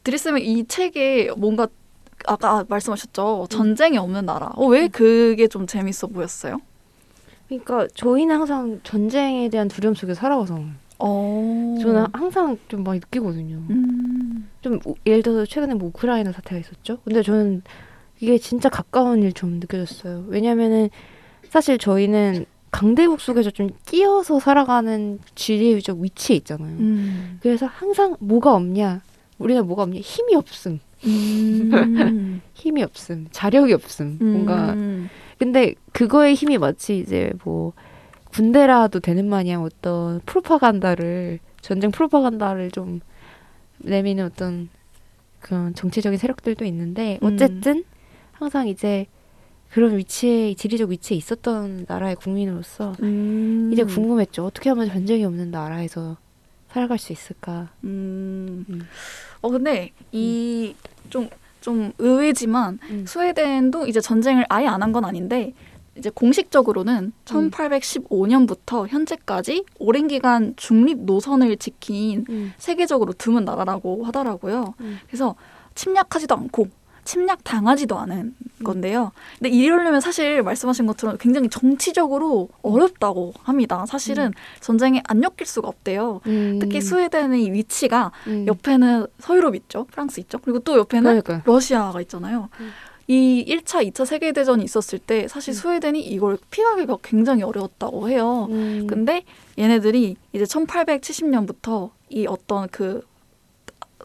드리스는 0.04 0.42
이 0.42 0.66
책에 0.68 1.30
뭔가 1.38 1.68
아까 2.26 2.66
말씀하셨죠 2.68 3.48
전쟁이 3.50 3.98
없는 3.98 4.26
나라. 4.26 4.52
어, 4.56 4.66
왜 4.66 4.88
그게 4.88 5.48
좀 5.48 5.68
재밌어 5.68 6.08
보였어요? 6.08 6.60
그러니까 7.48 7.88
저희는 7.94 8.36
항상 8.36 8.80
전쟁에 8.84 9.50
대한 9.50 9.68
두려움 9.68 9.94
속에 9.96 10.14
살아와서 10.14 10.60
어, 11.00 11.76
저는 11.82 12.06
항상 12.14 12.58
좀 12.68 12.84
많이 12.84 13.00
느끼거든요. 13.00 13.62
음, 13.70 14.50
좀 14.62 14.80
우- 14.86 14.96
예를 15.06 15.22
들어서 15.24 15.46
최근에 15.46 15.76
뭐 15.76 15.90
우크라이나 15.90 16.32
사태가 16.32 16.60
있었죠. 16.60 16.98
근데 17.04 17.22
저는 17.22 17.62
이게 18.20 18.38
진짜 18.38 18.70
가까운 18.70 19.22
일 19.22 19.32
좀 19.34 19.60
느껴졌어요. 19.60 20.26
왜냐면은 20.28 20.90
사실 21.50 21.78
저희는 21.78 22.46
강대국 22.72 23.22
속에서 23.22 23.52
좀 23.52 23.70
끼어서 23.86 24.40
살아가는 24.40 25.20
지리적 25.36 26.00
위치에 26.00 26.36
있잖아요. 26.38 26.78
음, 26.80 27.40
그래서 27.42 27.66
항상 27.68 28.16
뭐가 28.20 28.54
없냐? 28.56 29.02
우리는 29.38 29.66
뭐가 29.68 29.84
없냐? 29.84 30.00
힘이 30.00 30.36
없음. 30.36 30.80
음, 31.06 32.42
힘이 32.56 32.84
없음. 32.84 33.28
자력이 33.32 33.72
없음. 33.74 34.18
뭔가 34.20 34.74
음, 34.74 35.10
근데 35.38 35.76
그거의 35.94 36.34
힘이 36.34 36.58
마치 36.58 36.98
이제 36.98 37.32
뭐 37.44 37.74
군대라도 38.38 39.00
되는 39.00 39.28
마냥 39.28 39.64
어떤 39.64 40.20
프로파간다를 40.28 41.40
전쟁 41.62 41.90
프로파간다를 41.90 42.70
좀 42.70 43.00
내미는 43.80 44.26
어떤 44.26 44.70
그런 45.40 45.74
정치적인 45.74 46.20
세력들도 46.20 46.64
있는데 46.66 47.18
음. 47.24 47.34
어쨌든 47.34 47.84
항상 48.34 48.68
이제 48.68 49.08
그런 49.72 49.98
위치에 49.98 50.54
지리적 50.54 50.92
위치에 50.92 51.18
있었던 51.18 51.86
나라의 51.88 52.16
국민으로서 52.16 52.94
음, 53.02 53.72
이제 53.74 53.84
궁금했죠 53.84 54.46
어떻게 54.46 54.70
하면 54.70 54.88
전쟁이 54.88 55.26
없는 55.26 55.50
나라에서 55.50 56.18
살아갈 56.70 57.00
수 57.00 57.12
있을까 57.12 57.70
음. 57.86 58.66
음. 58.70 58.82
어 59.42 59.50
근데 59.50 59.92
이 60.12 60.76
좀좀 61.10 61.92
의외지만 61.98 62.78
음. 62.92 63.06
스웨덴도 63.08 63.88
이제 63.88 64.00
전쟁을 64.00 64.46
아예 64.48 64.68
안 64.68 64.84
한 64.84 64.92
건 64.94 65.06
아닌데 65.06 65.54
이제 65.98 66.10
공식적으로는 66.10 67.14
1815년부터 67.26 68.88
현재까지 68.88 69.66
오랜 69.80 70.08
기간 70.08 70.54
중립 70.56 71.00
노선을 71.00 71.58
지킨 71.58 72.26
음. 72.30 72.54
세계적으로 72.58 73.14
드문 73.14 73.46
나라라고 73.46 74.06
하더라고요. 74.06 74.74
음. 74.82 75.00
그래서 75.08 75.36
침략하지도 75.76 76.36
않고 76.36 76.68
침략 77.08 77.42
당하지도 77.46 77.98
않은 78.00 78.36
건데요. 78.66 79.14
근데 79.40 79.50
이러려면 79.50 80.02
사실 80.02 80.44
말씀하신 80.44 80.86
것처럼 80.88 81.18
굉장히 81.18 81.48
정치적으로 81.48 82.50
어렵다고 82.62 83.34
합니다. 83.44 83.86
사실은 83.88 84.34
전쟁에 84.60 85.02
안 85.08 85.24
엮일 85.24 85.46
수가 85.46 85.70
없대요. 85.70 86.20
음. 86.26 86.60
특히 86.60 86.82
스웨덴의 86.82 87.54
위치가 87.54 88.12
음. 88.28 88.46
옆에는 88.46 89.08
서유럽 89.20 89.56
있죠. 89.56 89.86
프랑스 89.90 90.20
있죠. 90.20 90.38
그리고 90.40 90.60
또 90.60 90.78
옆에는 90.78 91.22
그러니까 91.22 91.50
러시아가 91.50 92.02
있잖아요. 92.02 92.50
음. 93.10 93.14
이 93.14 93.46
1차, 93.48 93.90
2차 93.92 94.06
세계대전이 94.06 94.64
있었을 94.64 95.00
때 95.00 95.28
사실 95.28 95.52
음. 95.52 95.56
스웨덴이 95.56 96.00
이걸 96.02 96.38
피하기가 96.52 96.98
굉장히 97.02 97.44
어려웠다고 97.44 98.10
해요. 98.10 98.48
음. 98.50 98.88
근데 98.88 99.24
얘네들이 99.58 100.16
이제 100.34 100.44
1870년부터 100.44 101.92
이 102.10 102.28
어떤 102.28 102.68
그 102.70 103.02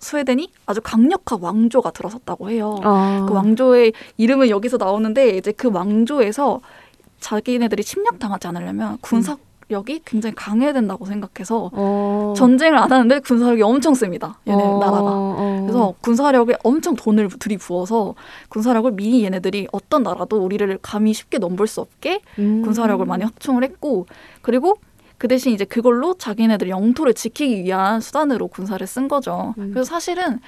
스웨덴이 0.00 0.50
아주 0.66 0.80
강력한 0.82 1.40
왕조가 1.40 1.92
들어섰다고 1.92 2.50
해요. 2.50 2.80
아. 2.82 3.24
그 3.28 3.34
왕조의 3.34 3.92
이름은 4.16 4.50
여기서 4.50 4.76
나오는데 4.76 5.36
이제 5.36 5.52
그 5.52 5.70
왕조에서 5.70 6.60
자기네들이 7.20 7.84
침략당하지 7.84 8.48
않으려면 8.48 8.98
군사 9.00 9.36
력이 9.72 10.02
굉장히 10.04 10.34
강해야 10.34 10.72
된다고 10.72 11.04
생각해서 11.04 11.70
어. 11.72 12.34
전쟁을 12.36 12.78
안 12.78 12.92
하는데 12.92 13.18
군사력이 13.20 13.62
엄청 13.62 13.94
셉니다. 13.94 14.38
얘네 14.46 14.62
어, 14.62 14.78
나라가. 14.78 15.00
어. 15.02 15.58
그래서 15.62 15.94
군사력에 16.00 16.56
엄청 16.62 16.94
돈을 16.94 17.28
들이부어서 17.28 18.14
군사력을 18.48 18.92
미리 18.92 19.24
얘네들이 19.24 19.68
어떤 19.72 20.02
나라도 20.02 20.38
우리를 20.38 20.78
감히 20.82 21.12
쉽게 21.12 21.38
넘볼 21.38 21.66
수 21.66 21.80
없게 21.80 22.20
음. 22.38 22.62
군사력을 22.62 23.04
많이 23.06 23.24
확충을 23.24 23.64
했고 23.64 24.06
그리고 24.42 24.76
그 25.18 25.28
대신 25.28 25.52
이제 25.52 25.64
그걸로 25.64 26.14
자기네들 26.14 26.68
영토를 26.68 27.14
지키기 27.14 27.64
위한 27.64 28.00
수단으로 28.00 28.48
군사를 28.48 28.84
쓴 28.86 29.08
거죠. 29.08 29.54
음. 29.58 29.70
그래서 29.72 29.88
사실은 29.88 30.40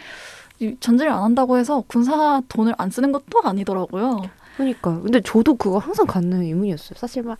이 0.61 0.77
전쟁을 0.81 1.13
안 1.13 1.23
한다고 1.23 1.59
해서 1.59 1.83
군사 1.87 2.43
돈을 2.49 2.75
안 2.79 2.91
쓰는 2.91 3.13
것도 3.13 3.41
아니더라고요. 3.43 4.23
그러니까 4.57 5.01
근데 5.01 5.21
저도 5.21 5.55
그거 5.55 5.79
항상 5.79 6.07
갖는 6.07 6.43
의문이었어요. 6.43 6.95
사실 6.97 7.23
막 7.23 7.39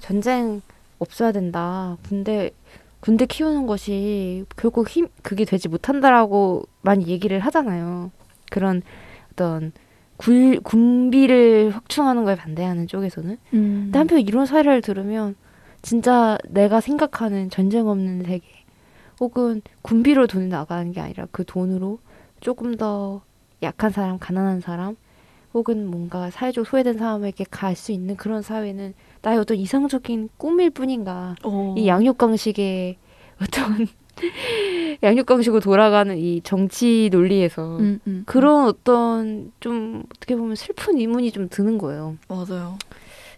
전쟁 0.00 0.60
없어야 0.98 1.32
된다. 1.32 1.96
군대 2.08 2.50
군대 3.00 3.26
키우는 3.26 3.66
것이 3.66 4.44
결국 4.56 4.88
힘 4.88 5.08
그게 5.22 5.44
되지 5.44 5.68
못한다라고 5.68 6.64
많이 6.82 7.06
얘기를 7.06 7.38
하잖아요. 7.40 8.10
그런 8.50 8.82
어떤 9.32 9.72
굴, 10.16 10.60
군비를 10.60 11.70
확충하는 11.70 12.24
거에 12.24 12.34
반대하는 12.36 12.86
쪽에서는. 12.86 13.36
근데 13.50 13.98
한편 13.98 14.20
이런 14.20 14.46
사례를 14.46 14.80
들으면 14.80 15.36
진짜 15.82 16.38
내가 16.48 16.80
생각하는 16.80 17.50
전쟁 17.50 17.86
없는 17.88 18.24
세계 18.24 18.44
혹은 19.20 19.62
군비로 19.82 20.26
돈이 20.26 20.48
나가는 20.48 20.90
게 20.92 21.00
아니라 21.00 21.26
그 21.30 21.44
돈으로 21.44 21.98
조금 22.40 22.76
더 22.76 23.22
약한 23.62 23.90
사람, 23.90 24.18
가난한 24.18 24.60
사람 24.60 24.96
혹은 25.54 25.86
뭔가 25.86 26.30
사회적 26.30 26.66
소외된 26.66 26.98
사람에게 26.98 27.44
갈 27.50 27.76
수 27.76 27.92
있는 27.92 28.16
그런 28.16 28.42
사회는 28.42 28.94
나의 29.26 29.40
어떤 29.40 29.56
이상적인 29.56 30.28
꿈일 30.36 30.70
뿐인가. 30.70 31.34
어. 31.42 31.74
이 31.76 31.88
양육강식의 31.88 32.96
어떤 33.42 33.88
양육강식으로 35.02 35.58
돌아가는 35.58 36.16
이 36.16 36.40
정치 36.42 37.08
논리에서 37.10 37.78
음, 37.78 37.98
음, 38.06 38.22
그런 38.24 38.66
어떤 38.66 39.50
좀 39.58 40.04
어떻게 40.14 40.36
보면 40.36 40.54
슬픈 40.54 40.98
의문이 40.98 41.32
좀 41.32 41.48
드는 41.48 41.76
거예요. 41.76 42.10
음. 42.10 42.18
맞아요. 42.28 42.78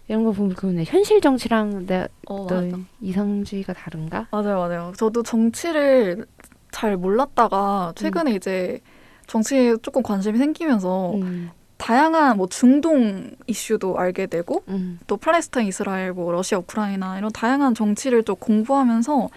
이런 0.07 0.25
거 0.25 0.31
보면 0.31 0.53
그러네. 0.53 0.83
현실 0.85 1.21
정치랑 1.21 1.87
내 1.87 2.07
어. 2.29 2.35
어떤 2.35 2.85
이상주의가 3.01 3.73
다른가? 3.73 4.27
맞아요, 4.29 4.59
맞아요. 4.59 4.93
저도 4.95 5.23
정치를 5.23 6.27
잘 6.69 6.97
몰랐다가 6.97 7.93
최근에 7.95 8.35
이제 8.35 8.79
정치에 9.25 9.75
조금 9.81 10.03
관심이 10.03 10.37
생기면서 10.37 11.15
음, 11.15 11.49
다양한 11.79 12.37
뭐 12.37 12.47
중동 12.47 13.31
이슈도 13.47 13.97
알게 13.97 14.27
되고 14.27 14.63
음, 14.67 14.99
또 15.07 15.17
팔레스타인, 15.17 15.67
이스라엘, 15.67 16.11
뭐 16.11 16.31
러시아, 16.31 16.59
우크라이나 16.59 17.17
이런 17.17 17.31
다양한 17.31 17.73
정치를 17.73 18.21
또 18.23 18.35
공부하면서 18.35 19.29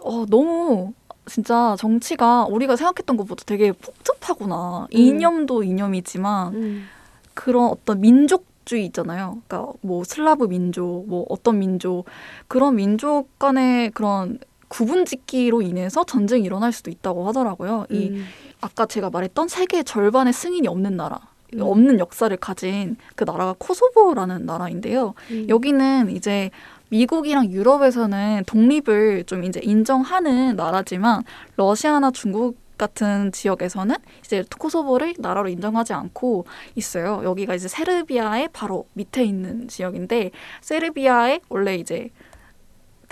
어, 0.00 0.26
너무 0.26 0.94
진짜 1.26 1.76
정치가 1.78 2.46
우리가 2.46 2.76
생각했던 2.76 3.16
것보다 3.16 3.44
되게 3.46 3.72
복잡하구나. 3.72 4.86
이념도 4.90 5.62
이념이지만 5.62 6.54
음, 6.54 6.88
그런 7.34 7.68
어떤 7.68 8.00
민족주의 8.00 8.86
있잖아요. 8.86 9.38
그러니까 9.46 9.72
뭐 9.82 10.02
슬라브 10.02 10.46
민족, 10.46 11.04
뭐 11.06 11.26
어떤 11.28 11.58
민족 11.58 12.06
그런 12.48 12.76
민족 12.76 13.38
간의 13.38 13.90
그런 13.90 14.38
구분짓기로 14.68 15.62
인해서 15.62 16.04
전쟁이 16.04 16.44
일어날 16.44 16.72
수도 16.72 16.90
있다고 16.90 17.28
하더라고요. 17.28 17.86
이 17.90 18.08
음. 18.08 18.24
아까 18.60 18.86
제가 18.86 19.10
말했던 19.10 19.48
세계 19.48 19.82
절반의 19.82 20.32
승인이 20.32 20.66
없는 20.68 20.96
나라, 20.96 21.16
음. 21.16 21.33
없는 21.60 21.98
역사를 21.98 22.34
가진 22.36 22.96
그 23.14 23.24
나라가 23.24 23.54
코소보라는 23.58 24.46
나라인데요. 24.46 25.14
음. 25.30 25.46
여기는 25.48 26.10
이제 26.10 26.50
미국이랑 26.90 27.50
유럽에서는 27.50 28.44
독립을 28.46 29.24
좀 29.24 29.44
이제 29.44 29.60
인정하는 29.62 30.56
나라지만 30.56 31.22
러시아나 31.56 32.10
중국 32.10 32.56
같은 32.76 33.30
지역에서는 33.32 33.94
이제 34.24 34.44
코소보를 34.58 35.14
나라로 35.18 35.48
인정하지 35.48 35.92
않고 35.92 36.46
있어요. 36.74 37.22
여기가 37.24 37.54
이제 37.54 37.68
세르비아의 37.68 38.48
바로 38.52 38.86
밑에 38.94 39.24
있는 39.24 39.68
지역인데 39.68 40.30
세르비아의 40.60 41.40
원래 41.48 41.76
이제 41.76 42.10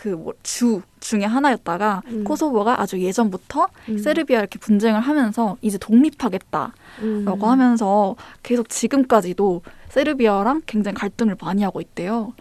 그뭐주 0.02 0.82
중에 0.98 1.24
하나였다가 1.24 2.02
음. 2.06 2.24
코소보가 2.24 2.80
아주 2.80 3.00
예전부터 3.00 3.68
음. 3.88 3.98
세르비아 3.98 4.40
이렇게 4.40 4.58
분쟁을 4.58 5.00
하면서 5.00 5.56
이제 5.62 5.78
독립하겠다라고 5.78 6.72
음. 7.02 7.44
하면서 7.44 8.16
계속 8.42 8.68
지금까지도 8.68 9.62
세르비아랑 9.90 10.62
굉장히 10.66 10.96
갈등을 10.96 11.36
많이 11.40 11.62
하고 11.62 11.80
있대요. 11.80 12.32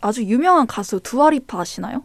아주 0.00 0.22
유명한 0.24 0.66
가수 0.66 1.00
두아리파 1.00 1.60
아시나요? 1.60 2.04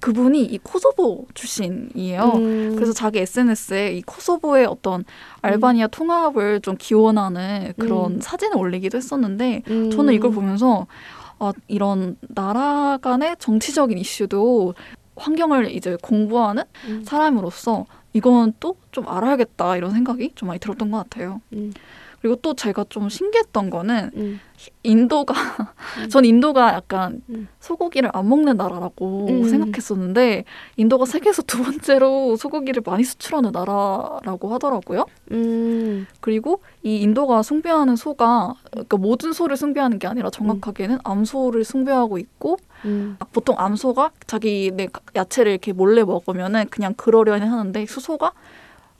그분이 0.00 0.42
이 0.44 0.58
코소보 0.58 1.26
출신이에요. 1.34 2.22
음. 2.34 2.72
그래서 2.74 2.92
자기 2.94 3.18
SNS에 3.18 3.94
이 3.94 4.02
코소보의 4.02 4.64
어떤 4.64 5.04
알바니아 5.42 5.88
통합을 5.88 6.60
좀 6.60 6.76
기원하는 6.78 7.74
그런 7.78 8.14
음. 8.14 8.20
사진을 8.20 8.56
올리기도 8.56 8.96
했었는데 8.96 9.62
음. 9.68 9.90
저는 9.90 10.14
이걸 10.14 10.30
보면서 10.30 10.86
아, 11.38 11.52
이런 11.68 12.16
나라 12.28 12.98
간의 13.00 13.36
정치적인 13.38 13.98
이슈도 13.98 14.74
환경을 15.16 15.70
이제 15.70 15.96
공부하는 16.02 16.64
음. 16.88 17.04
사람으로서 17.04 17.86
이건 18.12 18.52
또 18.60 18.76
좀 18.94 19.08
알아야겠다 19.08 19.76
이런 19.76 19.90
생각이 19.90 20.30
좀 20.36 20.46
많이 20.46 20.60
들었던 20.60 20.90
것 20.90 20.98
같아요. 20.98 21.40
음. 21.52 21.72
그리고 22.24 22.36
또 22.36 22.54
제가 22.54 22.86
좀 22.88 23.10
신기했던 23.10 23.68
거는 23.68 24.10
음. 24.16 24.40
인도가 24.82 25.34
음. 26.02 26.08
전 26.08 26.24
인도가 26.24 26.72
약간 26.72 27.20
음. 27.28 27.48
소고기를 27.60 28.08
안 28.14 28.26
먹는 28.30 28.56
나라라고 28.56 29.26
음. 29.28 29.46
생각했었는데 29.46 30.44
인도가 30.78 31.04
세계에서 31.04 31.42
두 31.42 31.62
번째로 31.62 32.36
소고기를 32.36 32.82
많이 32.86 33.04
수출하는 33.04 33.52
나라라고 33.52 34.54
하더라고요. 34.54 35.04
음. 35.32 36.06
그리고 36.20 36.62
이 36.82 36.96
인도가 36.96 37.42
숭배하는 37.42 37.94
소가 37.94 38.54
그러니까 38.70 38.96
모든 38.96 39.34
소를 39.34 39.58
숭배하는 39.58 39.98
게 39.98 40.06
아니라 40.06 40.30
정확하게는 40.30 41.00
암소를 41.04 41.62
숭배하고 41.64 42.16
있고 42.16 42.56
음. 42.86 43.18
보통 43.32 43.56
암소가 43.58 44.12
자기네 44.26 44.88
야채를 45.14 45.52
이렇게 45.52 45.74
몰래 45.74 46.04
먹으면은 46.04 46.68
그냥 46.70 46.94
그러려니 46.94 47.44
하는데 47.44 47.84
수소가 47.84 48.28
아, 48.28 48.32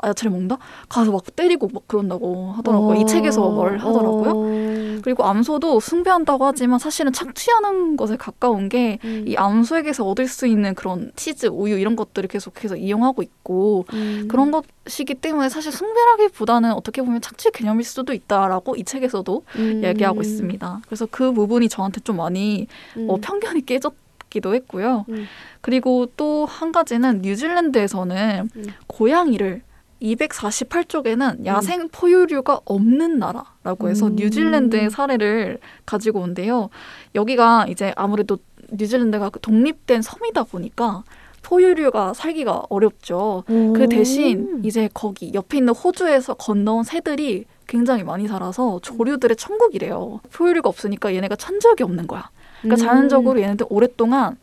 야채를 0.08 0.30
먹는다? 0.30 0.58
가서 0.88 1.12
막 1.12 1.22
때리고 1.36 1.68
막 1.72 1.82
그런다고 1.86 2.52
하더라고요. 2.52 3.00
이 3.00 3.06
책에서 3.06 3.48
뭘 3.48 3.78
하더라고요. 3.78 4.32
어. 4.34 5.00
그리고 5.02 5.24
암소도 5.24 5.80
숭배한다고 5.80 6.46
하지만 6.46 6.78
사실은 6.78 7.12
착취하는 7.12 7.96
것에 7.96 8.16
가까운 8.16 8.68
게 8.68 8.98
음. 9.04 9.24
이 9.26 9.36
암소에게서 9.36 10.04
얻을 10.06 10.26
수 10.28 10.46
있는 10.46 10.74
그런 10.74 11.12
치즈, 11.16 11.46
우유 11.46 11.78
이런 11.78 11.96
것들을 11.96 12.28
계속해서 12.28 12.76
이용하고 12.76 13.22
있고 13.22 13.84
음. 13.92 14.28
그런 14.30 14.50
것이기 14.50 15.14
때문에 15.14 15.48
사실 15.48 15.72
숭배라기보다는 15.72 16.72
어떻게 16.72 17.02
보면 17.02 17.20
착취 17.20 17.50
개념일 17.52 17.84
수도 17.84 18.12
있다라고 18.12 18.76
이 18.76 18.84
책에서도 18.84 19.42
음. 19.56 19.82
얘기하고 19.84 20.22
있습니다. 20.22 20.80
그래서 20.86 21.06
그 21.10 21.32
부분이 21.32 21.68
저한테 21.68 22.00
좀 22.00 22.16
많이 22.16 22.66
음. 22.96 23.06
어, 23.10 23.16
편견이 23.20 23.66
깨졌 23.66 23.94
기도 24.30 24.54
했고요. 24.54 25.04
음. 25.10 25.26
그리고 25.60 26.06
또 26.16 26.44
한 26.46 26.72
가지는 26.72 27.20
뉴질랜드에서는 27.22 28.48
음. 28.56 28.64
고양이를 28.86 29.62
248쪽에는 30.04 31.46
야생 31.46 31.88
포유류가 31.88 32.60
없는 32.64 33.18
나라라고 33.18 33.88
해서 33.88 34.08
음. 34.08 34.16
뉴질랜드의 34.16 34.90
사례를 34.90 35.58
가지고 35.86 36.20
온대요. 36.20 36.68
여기가 37.14 37.66
이제 37.68 37.92
아무래도 37.96 38.38
뉴질랜드가 38.70 39.30
그 39.30 39.40
독립된 39.40 40.02
섬이다 40.02 40.44
보니까 40.44 41.04
포유류가 41.42 42.14
살기가 42.14 42.64
어렵죠. 42.68 43.44
그 43.46 43.86
대신 43.88 44.62
이제 44.64 44.88
거기 44.94 45.32
옆에 45.34 45.58
있는 45.58 45.74
호주에서 45.74 46.34
건너온 46.34 46.84
새들이 46.84 47.44
굉장히 47.66 48.02
많이 48.02 48.26
살아서 48.28 48.78
조류들의 48.82 49.36
천국이래요. 49.36 50.20
포유류가 50.32 50.68
없으니까 50.68 51.14
얘네가 51.14 51.36
천적이 51.36 51.82
없는 51.82 52.06
거야. 52.06 52.30
그러니까 52.62 52.82
음. 52.82 52.86
자연적으로 52.86 53.40
얘네들 53.40 53.66
오랫동안 53.68 54.36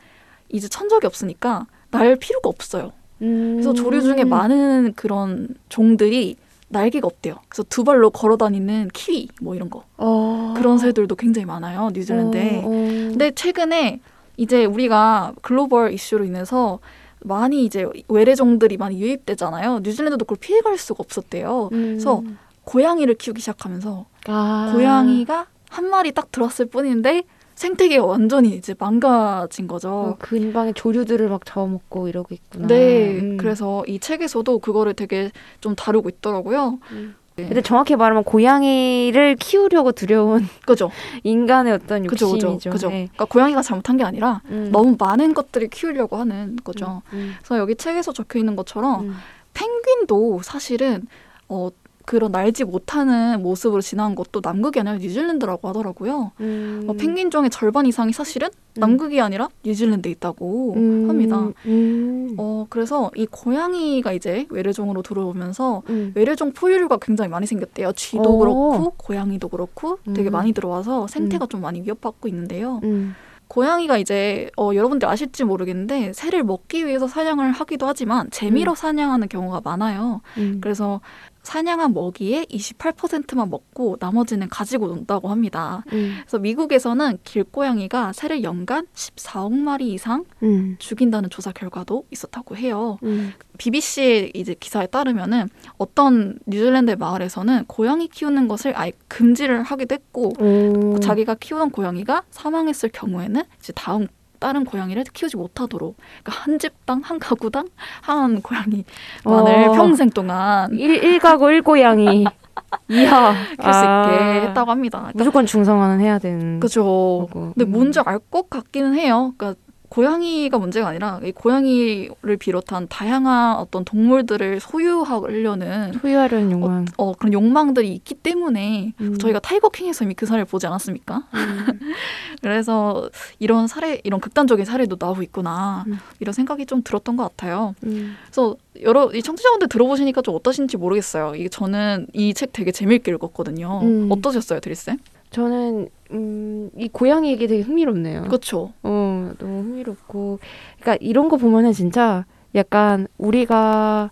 이제 0.50 0.68
천적이 0.68 1.08
없으니까 1.08 1.66
날 1.90 2.16
필요가 2.16 2.50
없어요. 2.50 2.92
음. 3.22 3.54
그래서 3.54 3.74
조류 3.74 4.02
중에 4.02 4.24
많은 4.24 4.94
그런 4.96 5.50
종들이 5.70 6.36
날개가 6.70 7.06
없대요. 7.06 7.36
그래서 7.50 7.64
두 7.70 7.84
발로 7.84 8.10
걸어 8.10 8.38
다니는 8.38 8.90
키위 8.94 9.28
뭐 9.42 9.56
이런 9.56 9.70
거 9.70 9.84
어. 9.98 10.54
그런 10.56 10.78
새들도 10.78 11.16
굉장히 11.16 11.46
많아요 11.46 11.92
뉴질랜드에. 11.94 12.62
어, 12.64 12.68
어. 12.68 12.72
근데 12.72 13.32
최근에 13.32 14.00
이제 14.38 14.66
우리가 14.66 15.34
글로벌 15.42 15.94
이슈로 15.94 16.24
인해서 16.24 16.80
많이 17.24 17.66
이제 17.66 17.86
외래종들이 18.08 18.78
많이 18.78 19.00
유입되잖아요. 19.00 19.82
뉴질랜드도 19.84 20.26
그걸 20.26 20.38
피해갈 20.40 20.78
수가 20.78 21.02
없었대요. 21.04 21.70
음. 21.74 21.86
그래서 21.92 22.24
고양이를 22.64 23.16
키우기 23.16 23.42
시작하면서 23.42 24.06
아. 24.28 24.72
고양이가 24.74 25.48
한 25.70 25.90
마리 25.90 26.12
딱 26.12 26.32
들었을 26.32 26.66
뿐인데 26.68 27.24
생태계가 27.62 28.04
완전히 28.04 28.56
이제 28.56 28.74
망가진 28.80 29.68
거죠. 29.68 29.90
어, 29.90 30.16
근방에 30.18 30.74
조류들을 30.74 31.30
막 31.30 31.46
잡아먹고 31.46 32.08
이러고 32.08 32.34
있구나. 32.34 32.66
네, 32.66 33.20
음. 33.20 33.38
그래서 33.38 33.84
이 33.88 34.00
책에서도 34.00 34.58
그거를 34.58 34.96
되게 34.96 35.32
좀 35.60 35.76
다루고 35.76 36.10
있더라고요. 36.10 36.80
음. 36.92 37.16
네. 37.36 37.46
근데 37.46 37.62
정확히 37.62 37.96
말하면 37.96 38.24
고양이를 38.24 39.36
키우려고 39.36 39.92
두려운 39.92 40.48
그죠, 40.66 40.90
인간의 41.24 41.74
어떤 41.74 42.04
욕심이죠. 42.04 42.54
그죠, 42.56 42.70
그죠. 42.72 42.90
네. 42.90 43.10
그러니까 43.14 43.26
고양이가 43.26 43.62
잘못한 43.62 43.96
게 43.96 44.04
아니라 44.04 44.42
음. 44.50 44.70
너무 44.72 44.96
많은 44.98 45.36
것들을 45.36 45.68
키우려고 45.68 46.18
하는 46.18 46.56
거죠. 46.64 47.04
음. 47.14 47.36
그래서 47.38 47.60
여기 47.60 47.76
책에서 47.76 48.12
적혀 48.12 48.40
있는 48.40 48.56
것처럼 48.56 49.02
음. 49.02 49.16
펭귄도 49.54 50.42
사실은 50.42 51.06
어 51.48 51.70
그런 52.06 52.32
날지 52.32 52.64
못하는 52.64 53.42
모습으로 53.42 53.82
지나간 53.82 54.16
것도 54.16 54.42
남극이 54.44 54.80
아니라 54.80 54.98
뉴질랜드라고 54.98 55.68
하더라고요. 55.70 56.32
음. 56.40 56.86
어, 56.88 56.94
펭귄종의 56.94 57.50
절반 57.50 57.86
이상이 57.86 58.14
사실은 58.14 58.50
남극이 58.76 59.20
아니라 59.20 59.50
뉴질랜드에 59.66 60.12
있다고 60.12 60.74
음. 60.76 61.10
합니다. 61.10 61.50
음. 61.66 62.36
어 62.38 62.66
그래서 62.70 63.12
이 63.16 63.26
고양이가 63.26 64.14
이제 64.14 64.46
외래종으로 64.50 65.02
들어오면서 65.02 65.84
음. 65.90 66.12
외래종 66.16 66.54
포유류가 66.54 66.98
굉장히 67.02 67.30
많이 67.30 67.46
생겼대요. 67.46 67.92
쥐도 67.94 68.24
오. 68.24 68.40
그렇고 68.40 68.94
고양이도 68.98 69.50
그렇고 69.50 70.00
되게 70.16 70.30
음. 70.30 70.32
많이 70.32 70.54
들어와서 70.54 71.08
생태가 71.08 71.48
좀 71.48 71.62
많이 71.62 71.82
위협받고 71.82 72.28
있는데요. 72.30 72.80
음. 72.84 73.16
고양이가 73.52 73.98
이제 73.98 74.50
어, 74.56 74.72
여러분들 74.74 75.10
아실지 75.10 75.44
모르겠는데 75.44 76.14
새를 76.14 76.42
먹기 76.42 76.86
위해서 76.88 77.06
사냥을 77.06 77.52
하기도 77.52 77.86
하지만 77.86 78.32
재미로 78.32 78.76
사냥하는 78.76 79.28
경우가 79.28 79.60
많아요. 79.66 80.22
음. 80.38 80.60
그래서 80.62 81.02
사냥한 81.44 81.94
먹이의 81.94 82.46
28%만 82.48 83.50
먹고 83.50 83.98
나머지는 84.00 84.50
가지고 84.50 84.88
논다고 84.88 85.30
합니다. 85.30 85.84
음. 85.94 86.18
그래서 86.22 86.40
미국에서는 86.40 87.18
길고양이가 87.24 88.14
새를 88.14 88.44
연간 88.44 88.88
14억 88.94 89.54
마리 89.54 89.94
이상 89.94 90.26
음. 90.44 90.76
죽인다는 90.80 91.30
조사 91.30 91.52
결과도 91.52 92.06
있었다고 92.12 92.56
해요. 92.58 92.98
음. 93.04 93.34
BBC 93.58 94.32
이제 94.34 94.56
기사에 94.60 94.88
따르면은 94.88 95.50
어떤 95.78 96.40
뉴질랜드 96.48 96.92
마을에서는 96.92 97.66
고양이 97.66 98.08
키우는 98.08 98.48
것을 98.48 98.78
아예 98.78 98.92
금지를 99.08 99.64
하기도 99.64 99.94
했고 99.94 100.34
오. 100.40 101.00
자기가 101.00 101.36
키우던 101.36 101.70
고양이가 101.72 102.24
사망했을 102.32 102.90
경우에는 102.90 103.44
이제 103.60 103.74
다음 103.74 104.08
다른 104.42 104.66
고양이를 104.66 105.04
키우지 105.14 105.38
못하도록 105.38 105.96
그러니까 106.24 106.44
한 106.44 106.60
집당 106.60 107.00
한 107.06 107.20
가구당 107.20 107.70
한 108.02 108.42
고양이만을 108.42 108.84
어. 109.24 109.72
평생 109.74 110.10
동안 110.10 110.74
일, 110.74 111.02
일 111.04 111.20
가구 111.20 111.50
일 111.52 111.62
고양이. 111.62 112.26
이야. 112.90 113.34
키울 113.62 113.74
수 113.74 113.80
아. 113.80 114.12
있게 114.12 114.48
했다고 114.48 114.72
합니다. 114.72 114.98
그러니까 115.00 115.18
무조건 115.18 115.46
중성화는 115.46 116.02
해야 116.02 116.20
되는. 116.20 116.60
그죠. 116.60 116.84
거고. 116.84 117.54
근데 117.54 117.64
음. 117.66 117.72
뭔지 117.72 118.00
알 118.04 118.20
것 118.20 118.50
같기는 118.50 118.96
해요. 118.96 119.34
그러니까 119.38 119.60
고양이가 119.92 120.58
문제가 120.58 120.88
아니라 120.88 121.20
이 121.22 121.34
고양이를 121.34 122.38
비롯한 122.40 122.88
다양한 122.88 123.58
어떤 123.58 123.84
동물들을 123.84 124.62
소유하려는 124.62 125.92
소유하려는 126.02 126.52
욕망. 126.52 126.86
어, 126.98 127.12
그런 127.14 127.34
욕망들이 127.34 127.94
있기 127.96 128.16
때문에 128.16 128.94
음. 129.02 129.18
저희가 129.18 129.40
타이거 129.40 129.68
킹에서 129.68 130.06
이미 130.06 130.14
그 130.14 130.26
사례를 130.26 130.46
보지 130.46 130.66
않았습니까? 130.66 131.24
음. 131.34 131.80
그래서 132.42 133.10
이런 133.40 133.68
사례, 133.68 134.00
이런 134.06 134.22
극단적인 134.22 134.64
사례도 134.64 134.96
나오고 134.98 135.24
있구나 135.24 135.84
음. 135.88 136.00
이런 136.22 136.32
생각이 136.32 136.66
좀 136.68 136.84
들었던 136.84 137.18
것 137.18 137.24
같아요. 137.24 137.76
음. 137.84 138.16
그래서 138.24 138.56
여러 138.84 139.12
이 139.14 139.22
청취자분들 139.22 139.68
들어보시니까 139.68 140.22
좀 140.22 140.36
어떠신지 140.36 140.78
모르겠어요. 140.78 141.36
이게 141.36 141.50
저는 141.50 142.08
이 142.14 142.34
책 142.34 142.54
되게 142.54 142.72
재미있게 142.72 143.12
읽었거든요. 143.12 143.82
음. 143.84 144.08
어떠셨어요, 144.10 144.62
드리쌤? 144.62 144.98
저는 145.32 145.88
음, 146.12 146.70
이 146.78 146.88
고양이 146.90 147.32
얘기 147.32 147.48
되게 147.48 147.64
흥미롭네요. 147.64 148.24
그렇죠. 148.24 148.74
어, 148.84 149.32
너무 149.40 149.62
흥미롭고, 149.62 150.40
그러니까 150.80 150.98
이런 151.02 151.30
거 151.30 151.38
보면은 151.38 151.72
진짜 151.72 152.26
약간 152.54 153.08
우리가 153.18 154.12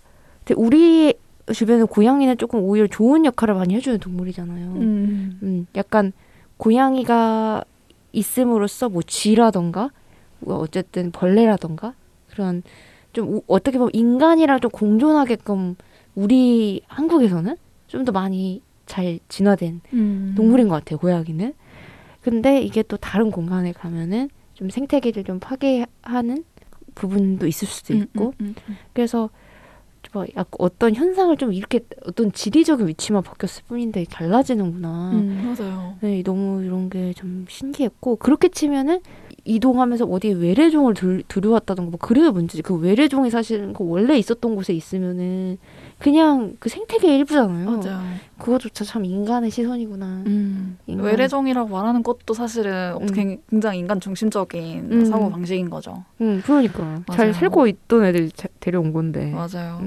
우리 0.56 1.14
주변에 1.52 1.84
고양이는 1.84 2.38
조금 2.38 2.60
오히려 2.62 2.86
좋은 2.86 3.24
역할을 3.26 3.54
많이 3.54 3.74
해주는 3.74 3.98
동물이잖아요. 4.00 4.66
음. 4.72 5.38
음, 5.42 5.66
약간 5.76 6.12
고양이가 6.56 7.64
있음으로써 8.12 8.88
뭐 8.88 9.02
쥐라던가 9.02 9.90
뭐 10.40 10.56
어쨌든 10.56 11.10
벌레라던가 11.12 11.94
그런 12.30 12.62
좀 13.12 13.28
우- 13.34 13.42
어떻게 13.46 13.76
보면 13.78 13.90
인간이랑 13.92 14.60
좀 14.60 14.70
공존하게끔 14.70 15.76
우리 16.14 16.80
한국에서는 16.88 17.56
좀 17.88 18.04
더 18.04 18.12
많이 18.12 18.62
잘 18.90 19.20
진화된 19.28 19.80
음. 19.92 20.34
동물인 20.36 20.66
것 20.68 20.74
같아요 20.74 20.98
고양이는. 20.98 21.54
근데 22.22 22.60
이게 22.60 22.82
또 22.82 22.96
다른 22.96 23.30
공간에 23.30 23.72
가면은 23.72 24.28
좀 24.54 24.68
생태계를 24.68 25.22
좀 25.24 25.38
파괴하는 25.38 26.44
부분도 26.96 27.46
있을 27.46 27.68
수도 27.68 27.94
음, 27.94 28.02
있고. 28.02 28.34
음, 28.40 28.54
음, 28.68 28.76
그래서 28.92 29.30
뭐 30.12 30.24
약간 30.30 30.46
어떤 30.58 30.94
현상을 30.94 31.36
좀 31.36 31.52
이렇게 31.52 31.80
어떤 32.04 32.32
지리적인 32.32 32.88
위치만 32.88 33.22
바뀌었을 33.22 33.62
뿐인데 33.68 34.04
달라지는구나. 34.10 35.12
음, 35.12 35.54
맞아요. 35.56 35.94
네, 36.00 36.22
너무 36.24 36.64
이런 36.64 36.90
게 36.90 37.12
좀 37.14 37.46
신기했고. 37.48 38.16
그렇게 38.16 38.48
치면은 38.48 39.00
이동하면서 39.44 40.06
어디 40.06 40.30
외래종을 40.32 40.94
들, 40.94 41.22
들여왔다던가 41.28 41.90
뭐 41.90 41.98
그래야 42.00 42.32
문제지. 42.32 42.62
그 42.62 42.74
외래종이 42.74 43.30
사실 43.30 43.72
그 43.72 43.84
원래 43.86 44.18
있었던 44.18 44.56
곳에 44.56 44.74
있으면은 44.74 45.58
그냥 46.00 46.56
그 46.58 46.70
생태계 46.70 47.18
일부잖아요. 47.18 47.70
맞아요. 47.70 48.00
그거조차 48.38 48.84
참 48.84 49.04
인간의 49.04 49.50
시선이구나. 49.50 50.06
음. 50.26 50.78
인간- 50.86 51.04
외래종이라고 51.06 51.68
말하는 51.68 52.02
것도 52.02 52.32
사실은 52.32 52.94
어떻게 52.94 53.38
굉장히 53.50 53.78
인간 53.80 54.00
중심적인 54.00 54.88
음. 54.90 55.04
사고 55.04 55.30
방식인 55.30 55.68
거죠. 55.68 56.02
응, 56.22 56.40
그러니까 56.44 57.02
잘 57.12 57.26
맞아요. 57.26 57.32
살고 57.34 57.66
있던 57.66 58.04
애들 58.06 58.30
자- 58.30 58.48
데려온 58.60 58.94
건데. 58.94 59.30
맞아요. 59.30 59.78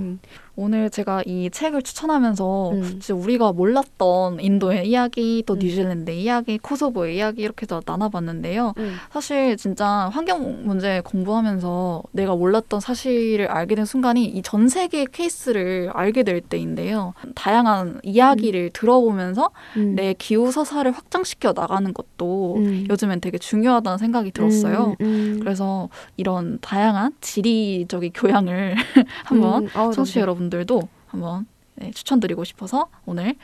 음, 0.57 0.63
오늘 0.63 0.89
제가 0.89 1.23
이 1.25 1.49
책을 1.51 1.81
추천하면서 1.81 2.71
음. 2.71 2.83
진짜 2.83 3.13
우리가 3.13 3.51
몰랐던 3.53 4.39
인도의 4.39 4.87
이야기, 4.87 5.43
또 5.45 5.55
음. 5.55 5.59
뉴질랜드의 5.59 6.21
이야기, 6.23 6.57
코소보의 6.59 7.17
이야기 7.17 7.41
이렇게 7.41 7.63
해서 7.63 7.81
나눠봤는데요. 7.85 8.73
음. 8.77 8.95
사실 9.11 9.57
진짜 9.57 10.09
환경 10.13 10.63
문제 10.65 11.01
공부하면서 11.03 12.03
내가 12.11 12.35
몰랐던 12.35 12.79
사실을 12.79 13.47
알게 13.47 13.75
된 13.75 13.85
순간이 13.85 14.25
이 14.25 14.41
전 14.43 14.67
세계 14.67 15.05
케이스를 15.05 15.89
알게 15.93 16.23
될 16.23 16.41
때인데요. 16.41 17.13
다양한 17.33 18.01
이야기를 18.03 18.71
들어보면서 18.73 19.49
음. 19.77 19.95
내 19.95 20.13
기후 20.13 20.51
서사를 20.51 20.91
확장시켜 20.91 21.53
나가는 21.55 21.91
것도 21.93 22.57
음. 22.57 22.85
요즘엔 22.89 23.21
되게 23.21 23.37
중요하다는 23.37 23.97
생각이 23.97 24.31
들었어요. 24.31 24.95
음, 25.01 25.05
음. 25.05 25.39
그래서 25.39 25.89
이런 26.17 26.59
다양한 26.61 27.13
지리적인 27.21 28.11
교양을 28.13 28.75
한번 29.25 29.63
음, 29.63 29.91
청취자 29.91 30.19
여러분 30.21 30.42
들도 30.49 30.87
한번 31.07 31.45
네, 31.75 31.91
추천드리고 31.91 32.43
싶어서 32.43 32.89
오늘 33.05 33.35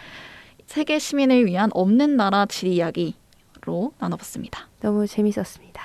세계 0.65 0.99
시민을 0.99 1.45
위한 1.45 1.69
없는 1.73 2.15
나라 2.15 2.45
지리 2.45 2.75
이야기로 2.75 3.93
나눠봤습니다. 3.97 4.67
너무 4.81 5.07
재밌었습니다. 5.07 5.81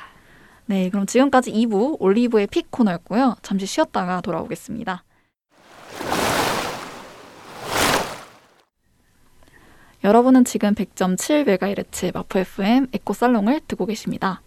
네, 0.66 0.88
그럼 0.90 1.06
지금까지 1.06 1.52
2부 1.52 1.96
올리브의 2.00 2.46
픽 2.46 2.70
코너였고요. 2.70 3.36
잠시 3.42 3.66
쉬었다가 3.66 4.20
돌아오겠습니다. 4.20 5.04
여러분은 10.04 10.44
지금 10.44 10.74
100.7MHz 10.74 12.12
마포 12.12 12.38
FM 12.38 12.88
에코 12.92 13.14
살롱을 13.14 13.62
듣고 13.66 13.86
계십니다. 13.86 14.42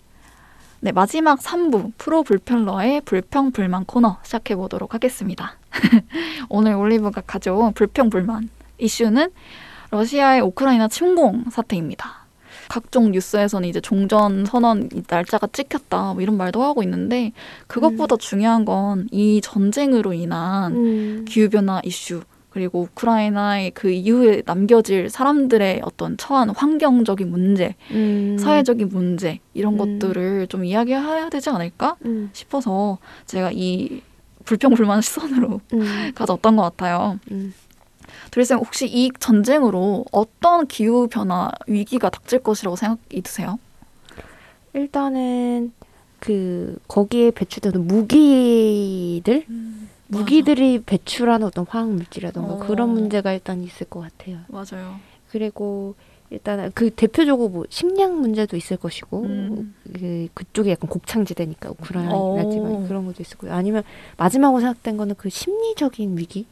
네, 0.79 0.91
마지막 0.91 1.39
3부 1.39 1.93
프로 1.97 2.21
불평러의 2.21 3.01
불평 3.01 3.51
불만 3.51 3.83
코너 3.83 4.19
시작해 4.21 4.55
보도록 4.55 4.93
하겠습니다. 4.93 5.57
오늘 6.49 6.73
올리브가 6.73 7.21
가져온 7.21 7.73
불평 7.73 8.09
불만 8.09 8.49
이슈는 8.77 9.29
러시아의 9.91 10.41
우크라이나 10.41 10.87
침공 10.87 11.45
사태입니다. 11.49 12.27
각종 12.69 13.11
뉴스에서는 13.11 13.69
이제 13.69 13.79
종전 13.79 14.45
선언 14.45 14.89
날짜가 15.07 15.47
찍혔다 15.47 16.13
뭐 16.13 16.21
이런 16.21 16.35
말도 16.35 16.61
하고 16.61 16.83
있는데 16.83 17.31
그것보다 17.67 18.17
중요한 18.17 18.65
건 18.65 19.07
이 19.11 19.39
전쟁으로 19.41 20.13
인한 20.13 20.73
음. 20.75 21.25
기후 21.27 21.49
변화 21.49 21.81
이슈 21.83 22.21
그리고 22.49 22.81
우크라이나의 22.81 23.71
그 23.71 23.89
이후에 23.91 24.41
남겨질 24.45 25.09
사람들의 25.09 25.81
어떤 25.83 26.17
처한 26.17 26.49
환경적인 26.49 27.29
문제, 27.29 27.75
음. 27.91 28.35
사회적인 28.39 28.89
문제 28.89 29.39
이런 29.53 29.79
음. 29.79 29.99
것들을 29.99 30.47
좀 30.47 30.65
이야기해야 30.65 31.29
되지 31.29 31.51
않을까 31.51 31.97
음. 32.05 32.31
싶어서 32.33 32.97
제가 33.27 33.51
이 33.53 34.01
불평불만 34.47 35.01
시선으로 35.01 35.61
음. 35.73 36.11
가져왔던 36.15 36.55
것 36.55 36.63
같아요. 36.63 37.19
음. 37.31 37.53
드릴쌤 38.31 38.57
혹시 38.59 38.87
이 38.87 39.11
전쟁으로 39.19 40.05
어떤 40.11 40.67
기후 40.67 41.07
변화 41.07 41.51
위기가 41.67 42.09
닥칠 42.09 42.39
것이라고 42.39 42.75
생각이 42.75 43.21
드세요? 43.21 43.59
일단은 44.73 45.73
그 46.19 46.77
거기에 46.87 47.31
배출되는 47.31 47.85
무기들 47.85 49.45
무기들이 50.07 50.81
배출하는 50.83 51.45
어떤 51.45 51.65
화학 51.67 51.89
물질이라던가 51.89 52.53
어. 52.53 52.59
그런 52.59 52.89
문제가 52.89 53.33
일단 53.33 53.61
있을 53.61 53.87
것 53.87 53.99
같아요. 53.99 54.39
맞아요. 54.47 54.99
그리고 55.29 55.95
일단 56.29 56.71
그 56.73 56.89
대표적으로 56.89 57.49
뭐 57.49 57.65
식량 57.69 58.19
문제도 58.19 58.57
있을 58.57 58.77
것이고 58.77 59.23
음. 59.23 59.73
그 59.93 60.27
그쪽이 60.33 60.69
약간 60.69 60.89
곡창지대니까 60.89 61.69
어. 61.69 61.71
우크라이나지만 61.79 62.87
그런 62.87 63.05
것도 63.05 63.21
있을 63.21 63.37
거고 63.37 63.53
아니면 63.53 63.83
마지막으로 64.17 64.59
생각된 64.59 64.97
거는 64.97 65.15
그 65.17 65.29
심리적인 65.29 66.17
위기 66.17 66.45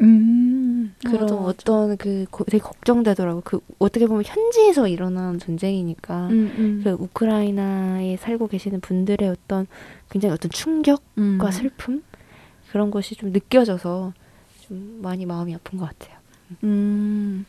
음, 0.00 0.94
그런 1.04 1.22
맞아, 1.22 1.34
맞아. 1.34 1.44
어떤 1.48 1.96
그 1.96 2.24
고- 2.30 2.44
되게 2.44 2.62
걱정되더라고 2.62 3.42
그 3.44 3.58
어떻게 3.78 4.06
보면 4.06 4.22
현지에서 4.24 4.86
일어난 4.86 5.38
전쟁이니까 5.38 6.28
음, 6.28 6.52
음. 6.56 6.80
그 6.84 6.90
우크라이나에 6.92 8.16
살고 8.16 8.46
계시는 8.46 8.80
분들의 8.80 9.28
어떤 9.28 9.66
굉장히 10.08 10.32
어떤 10.34 10.50
충격과 10.52 11.02
음. 11.18 11.50
슬픔 11.50 12.02
그런 12.70 12.90
것이 12.90 13.16
좀 13.16 13.32
느껴져서 13.32 14.12
좀 14.60 15.00
많이 15.02 15.26
마음이 15.26 15.54
아픈 15.54 15.78
것 15.78 15.86
같아요. 15.86 16.16
음, 16.62 17.44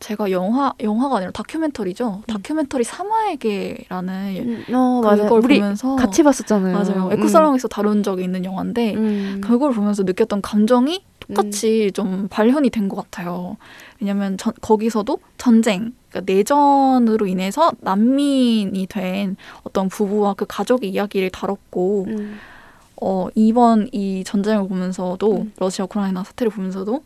제가 0.00 0.30
영화 0.30 0.74
영화가 0.80 1.16
아니라 1.16 1.30
다큐멘터리죠. 1.32 2.22
다큐멘터리 2.26 2.84
사마에게라는 2.84 4.64
어 4.74 5.00
맞아요. 5.02 5.22
그걸 5.24 5.40
우리 5.44 5.58
보면서 5.60 5.96
같이 5.96 6.22
봤었잖아요. 6.22 6.74
맞아요. 6.74 7.06
음. 7.06 7.12
에코살롱에서 7.12 7.68
다룬 7.68 8.02
적이 8.02 8.24
있는 8.24 8.44
영화인데 8.44 8.94
음. 8.94 9.40
그걸 9.42 9.72
보면서 9.72 10.02
느꼈던 10.02 10.42
감정이 10.42 11.02
똑같이 11.20 11.90
좀 11.94 12.28
발현이 12.28 12.68
된 12.68 12.88
것 12.88 12.96
같아요. 12.96 13.56
왜냐하면 13.98 14.36
전- 14.36 14.52
거기서도 14.60 15.18
전쟁, 15.38 15.92
그러니까 16.10 16.30
내전으로 16.30 17.26
인해서 17.26 17.72
난민이 17.80 18.86
된 18.90 19.36
어떤 19.62 19.88
부부와 19.88 20.34
그 20.34 20.44
가족의 20.46 20.90
이야기를 20.90 21.30
다뤘고 21.30 22.04
음. 22.08 22.36
어, 23.00 23.28
이번 23.34 23.88
이 23.92 24.22
전쟁을 24.24 24.68
보면서도 24.68 25.32
음. 25.32 25.52
러시아 25.58 25.86
우크라이나 25.86 26.24
사태를 26.24 26.50
보면서도 26.50 27.02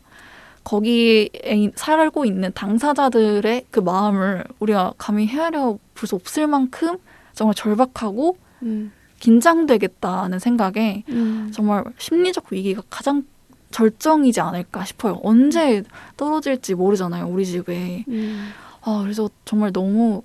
거기에 0.69 1.29
이- 1.47 1.71
살고 1.75 2.25
있는 2.25 2.51
당사자들의 2.53 3.65
그 3.71 3.79
마음을 3.79 4.43
우리가 4.59 4.93
감히 4.99 5.25
헤아려 5.25 5.79
볼 5.95 6.07
수 6.07 6.15
없을 6.15 6.45
만큼 6.47 6.97
정말 7.33 7.55
절박하고 7.55 8.37
음. 8.63 8.91
긴장되겠다는 9.19 10.37
생각에 10.39 11.03
음. 11.09 11.49
정말 11.53 11.83
심리적 11.97 12.45
위기가 12.51 12.83
가장 12.89 13.23
절정이지 13.71 14.39
않을까 14.41 14.85
싶어요. 14.85 15.19
언제 15.23 15.83
떨어질지 16.17 16.75
모르잖아요, 16.75 17.25
우리 17.27 17.45
집에. 17.45 18.05
음. 18.07 18.49
아, 18.81 18.99
그래서 19.03 19.29
정말 19.45 19.71
너무 19.73 20.21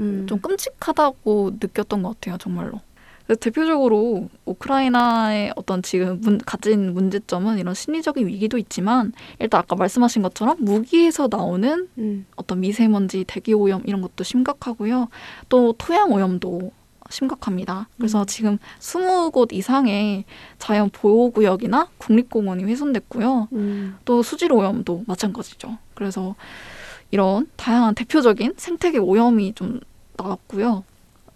음. 0.00 0.26
좀 0.26 0.40
끔찍하다고 0.40 1.52
느꼈던 1.60 2.02
것 2.02 2.14
같아요, 2.20 2.36
정말로. 2.38 2.80
대표적으로 3.34 4.28
우크라이나의 4.44 5.52
어떤 5.56 5.82
지금 5.82 6.20
문, 6.20 6.38
가진 6.38 6.94
문제점은 6.94 7.58
이런 7.58 7.74
심리적인 7.74 8.26
위기도 8.26 8.56
있지만 8.58 9.12
일단 9.40 9.60
아까 9.60 9.74
말씀하신 9.74 10.22
것처럼 10.22 10.56
무기에서 10.60 11.28
나오는 11.30 11.88
음. 11.98 12.26
어떤 12.36 12.60
미세먼지, 12.60 13.24
대기 13.26 13.52
오염 13.52 13.82
이런 13.84 14.00
것도 14.00 14.22
심각하고요. 14.22 15.08
또 15.48 15.72
토양 15.76 16.12
오염도 16.12 16.70
심각합니다. 17.10 17.88
그래서 17.96 18.20
음. 18.20 18.26
지금 18.26 18.58
20곳 18.78 19.52
이상의 19.52 20.24
자연 20.58 20.90
보호 20.90 21.30
구역이나 21.30 21.88
국립공원이 21.98 22.64
훼손됐고요. 22.64 23.48
음. 23.52 23.96
또 24.04 24.22
수질 24.22 24.52
오염도 24.52 25.04
마찬가지죠. 25.06 25.78
그래서 25.94 26.34
이런 27.10 27.48
다양한 27.56 27.94
대표적인 27.94 28.54
생태계 28.56 28.98
오염이 28.98 29.54
좀 29.54 29.80
나왔고요. 30.16 30.84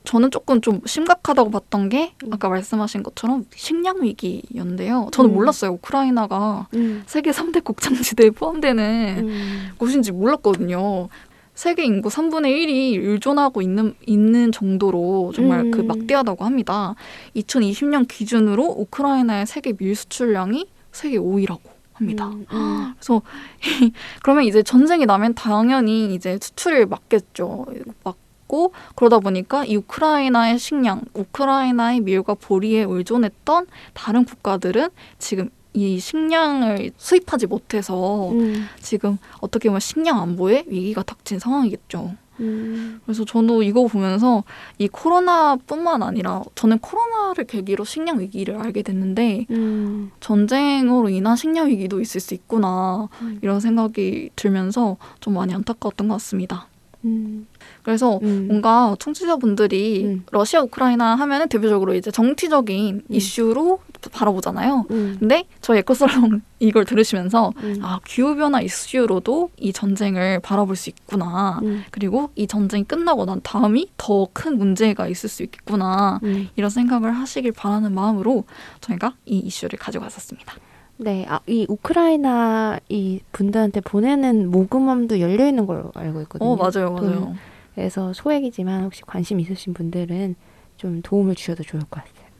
저는 0.05 0.31
조금 0.31 0.61
좀 0.61 0.81
심각하다고 0.87 1.51
봤던 1.51 1.89
게 1.89 2.15
음. 2.25 2.33
아까 2.33 2.49
말씀하신 2.49 3.03
것처럼 3.03 3.45
식량 3.55 4.03
위기였는데요. 4.03 5.09
저는 5.13 5.31
음. 5.31 5.35
몰랐어요. 5.35 5.73
우크라이나가 5.73 6.69
음. 6.75 7.03
세계 7.07 7.31
3대 7.31 7.63
곡창지대에 7.63 8.31
포함되는 8.31 9.29
음. 9.29 9.69
곳인지 9.79 10.13
몰랐거든요. 10.13 11.09
세계 11.55 11.85
인구 11.85 12.09
3분의 12.09 12.47
1이 12.47 13.05
의존하고 13.05 13.61
있는 13.61 13.95
있는 14.07 14.51
정도로 14.51 15.33
정말 15.35 15.61
음. 15.61 15.71
그 15.71 15.83
막대하다고 15.83 16.45
합니다. 16.45 16.95
2020년 17.37 18.09
기준으로 18.09 18.65
우크라이나의 18.65 19.47
세계 19.47 19.75
밀 19.75 19.95
수출량이 19.95 20.67
세계 20.91 21.19
5위라고 21.19 21.61
합니다. 21.93 22.29
음, 22.29 22.47
음. 22.51 22.95
그래서 22.95 23.21
그러면 24.23 24.45
이제 24.45 24.63
전쟁이 24.63 25.05
나면 25.05 25.35
당연히 25.35 26.15
이제 26.15 26.39
수출을 26.41 26.87
막겠죠. 26.87 27.67
막 28.05 28.17
고 28.51 28.73
그러다 28.97 29.21
보니까 29.21 29.65
이 29.65 29.77
우크라이나의 29.77 30.59
식량, 30.59 31.03
우크라이나의 31.15 32.01
밀과 32.01 32.35
보리에 32.35 32.83
의존했던 32.83 33.69
다른 33.95 34.25
국가들은 34.25 34.89
지금 35.21 35.51
이 35.73 36.01
식량을 36.01 36.91
수입하지 36.97 37.47
못해서 37.47 38.33
음, 38.33 38.67
지금 38.81 39.19
어떻게 39.41 39.69
보면 39.69 39.79
식량 39.79 40.21
안보에 40.21 40.65
위기가 40.67 41.05
닥친 41.05 41.39
상황이겠죠. 41.39 42.17
음, 42.41 43.01
그래서 43.05 43.25
저도 43.25 43.63
이거 43.63 43.87
보면서 43.87 44.43
이 44.79 44.89
코로나뿐만 44.89 46.03
아니라 46.03 46.43
저는 46.57 46.81
코로나를 46.81 47.45
계기로 47.45 47.85
식량 47.85 48.19
위기를 48.19 48.57
알게 48.57 48.83
됐는데 48.83 49.47
음, 49.51 50.11
전쟁으로 50.19 51.09
인한 51.11 51.37
식량 51.37 51.69
위기도 51.69 52.01
있을 52.01 52.21
수 52.21 52.35
있구나 52.35 53.09
음. 53.23 53.39
이런 53.43 53.61
생각이 53.61 54.31
들면서 54.35 54.97
좀 55.21 55.35
많이 55.35 55.55
안타까웠던 55.55 56.09
것 56.09 56.15
같습니다. 56.15 56.67
음, 57.05 57.47
그래서 57.83 58.19
음. 58.23 58.47
뭔가 58.49 58.95
청취자분들이 58.99 60.05
음. 60.05 60.25
러시아 60.31 60.61
우크라이나 60.63 61.15
하면은 61.15 61.49
대표적으로 61.49 61.95
이제 61.95 62.11
정치적인 62.11 62.95
음. 62.97 63.03
이슈로 63.09 63.81
바라보잖아요. 64.13 64.87
음, 64.91 65.17
근데 65.19 65.45
저희 65.61 65.79
에코살롱 65.79 66.41
이걸 66.59 66.85
들으시면서 66.85 67.53
음, 67.63 67.79
아 67.83 68.01
기후 68.07 68.35
변화 68.37 68.61
이슈로도 68.61 69.51
이 69.59 69.73
전쟁을 69.73 70.41
바라볼 70.41 70.77
수 70.77 70.91
있구나. 70.91 71.61
음, 71.63 71.85
그리고 71.91 72.31
이 72.35 72.47
전쟁이 72.47 72.85
끝나고 72.85 73.25
난 73.27 73.41
다음이 73.43 73.89
더 73.97 74.21
큰 74.33 74.59
문제가 74.59 75.09
있을 75.09 75.29
수 75.29 75.43
있겠구나. 75.43 76.21
음. 76.23 76.49
이런 76.57 76.71
생각을 76.71 77.11
하시길 77.13 77.53
바라는 77.53 77.93
마음으로 77.95 78.45
저희가 78.81 79.15
이 79.27 79.39
이슈를 79.39 79.79
가지고 79.79 80.05
왔었습니다. 80.05 80.55
네, 81.03 81.25
아, 81.29 81.41
이 81.47 81.65
우크라이나 81.69 82.79
이 82.91 83.21
분들한테 83.33 83.81
보내는 83.81 84.51
모금함도 84.51 85.19
열려 85.21 85.47
있는 85.47 85.67
걸로 85.67 85.91
알고 85.95 86.21
있거든요. 86.23 86.51
어, 86.51 86.57
맞아요, 86.57 86.93
맞아요. 86.93 86.97
돈. 86.97 87.37
그래서 87.75 88.13
소액이지만 88.13 88.85
혹시 88.85 89.01
관심 89.03 89.41
있으신 89.41 89.73
분들은 89.73 90.35
좀 90.77 91.01
도움을 91.03 91.35
주셔도 91.37 91.63
좋을 91.63 91.81
것 91.83 91.91
같아요. 91.91 92.31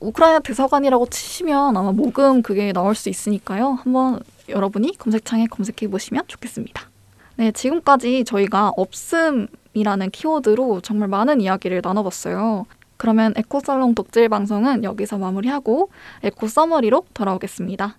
우크라이나 0.00 0.40
대사관이라고 0.40 1.06
치시면 1.06 1.76
아마 1.76 1.92
모금 1.92 2.42
그게 2.42 2.72
나올 2.72 2.94
수 2.94 3.08
있으니까요. 3.08 3.78
한번 3.82 4.20
여러분이 4.48 4.98
검색창에 4.98 5.46
검색해 5.46 5.88
보시면 5.90 6.24
좋겠습니다. 6.26 6.90
네, 7.36 7.52
지금까지 7.52 8.24
저희가 8.24 8.72
없음이라는 8.76 10.10
키워드로 10.10 10.80
정말 10.80 11.08
많은 11.08 11.40
이야기를 11.40 11.80
나눠봤어요. 11.84 12.66
그러면 12.96 13.32
에코살롱 13.36 13.94
독질 13.94 14.28
방송은 14.28 14.84
여기서 14.84 15.18
마무리하고 15.18 15.90
에코 16.22 16.48
서머리로 16.48 17.04
돌아오겠습니다. 17.14 17.96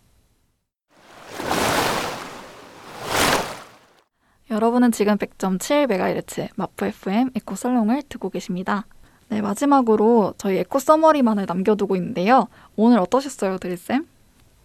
여러분은 4.54 4.92
지금 4.92 5.18
100.7MHz 5.18 6.50
마포 6.56 6.86
FM 6.86 7.32
에코살롱을 7.36 8.04
듣고 8.04 8.30
계십니다. 8.30 8.86
네, 9.30 9.42
마지막으로 9.42 10.36
저희 10.38 10.58
에코 10.58 10.78
summary만을 10.78 11.48
남겨두고 11.48 11.96
있는데요. 11.96 12.48
오늘 12.76 13.00
어떠셨어요, 13.00 13.58
드리쌤? 13.58 14.06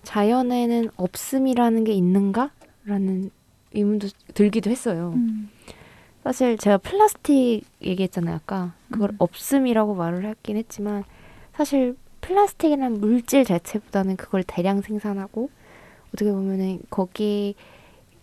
자연에는 0.02 0.90
없음이라는 0.94 1.84
게 1.84 1.92
있는가? 1.92 2.50
라는 2.84 3.30
의문도 3.72 4.08
들기도 4.34 4.68
했어요. 4.70 5.14
음. 5.16 5.48
사실 6.22 6.58
제가 6.58 6.76
플라스틱 6.76 7.62
얘기했잖아요, 7.80 8.36
아까. 8.36 8.74
그걸 8.90 9.10
음. 9.12 9.16
없음이라고 9.20 9.94
말을 9.94 10.26
했긴 10.26 10.58
했지만 10.58 11.04
사실 11.54 11.96
플라스틱이라는 12.20 13.00
물질 13.00 13.46
자체보다는 13.46 14.16
그걸 14.16 14.42
대량 14.42 14.82
생산하고 14.82 15.48
어떻게 16.12 16.30
보면은 16.30 16.80
거기 16.90 17.54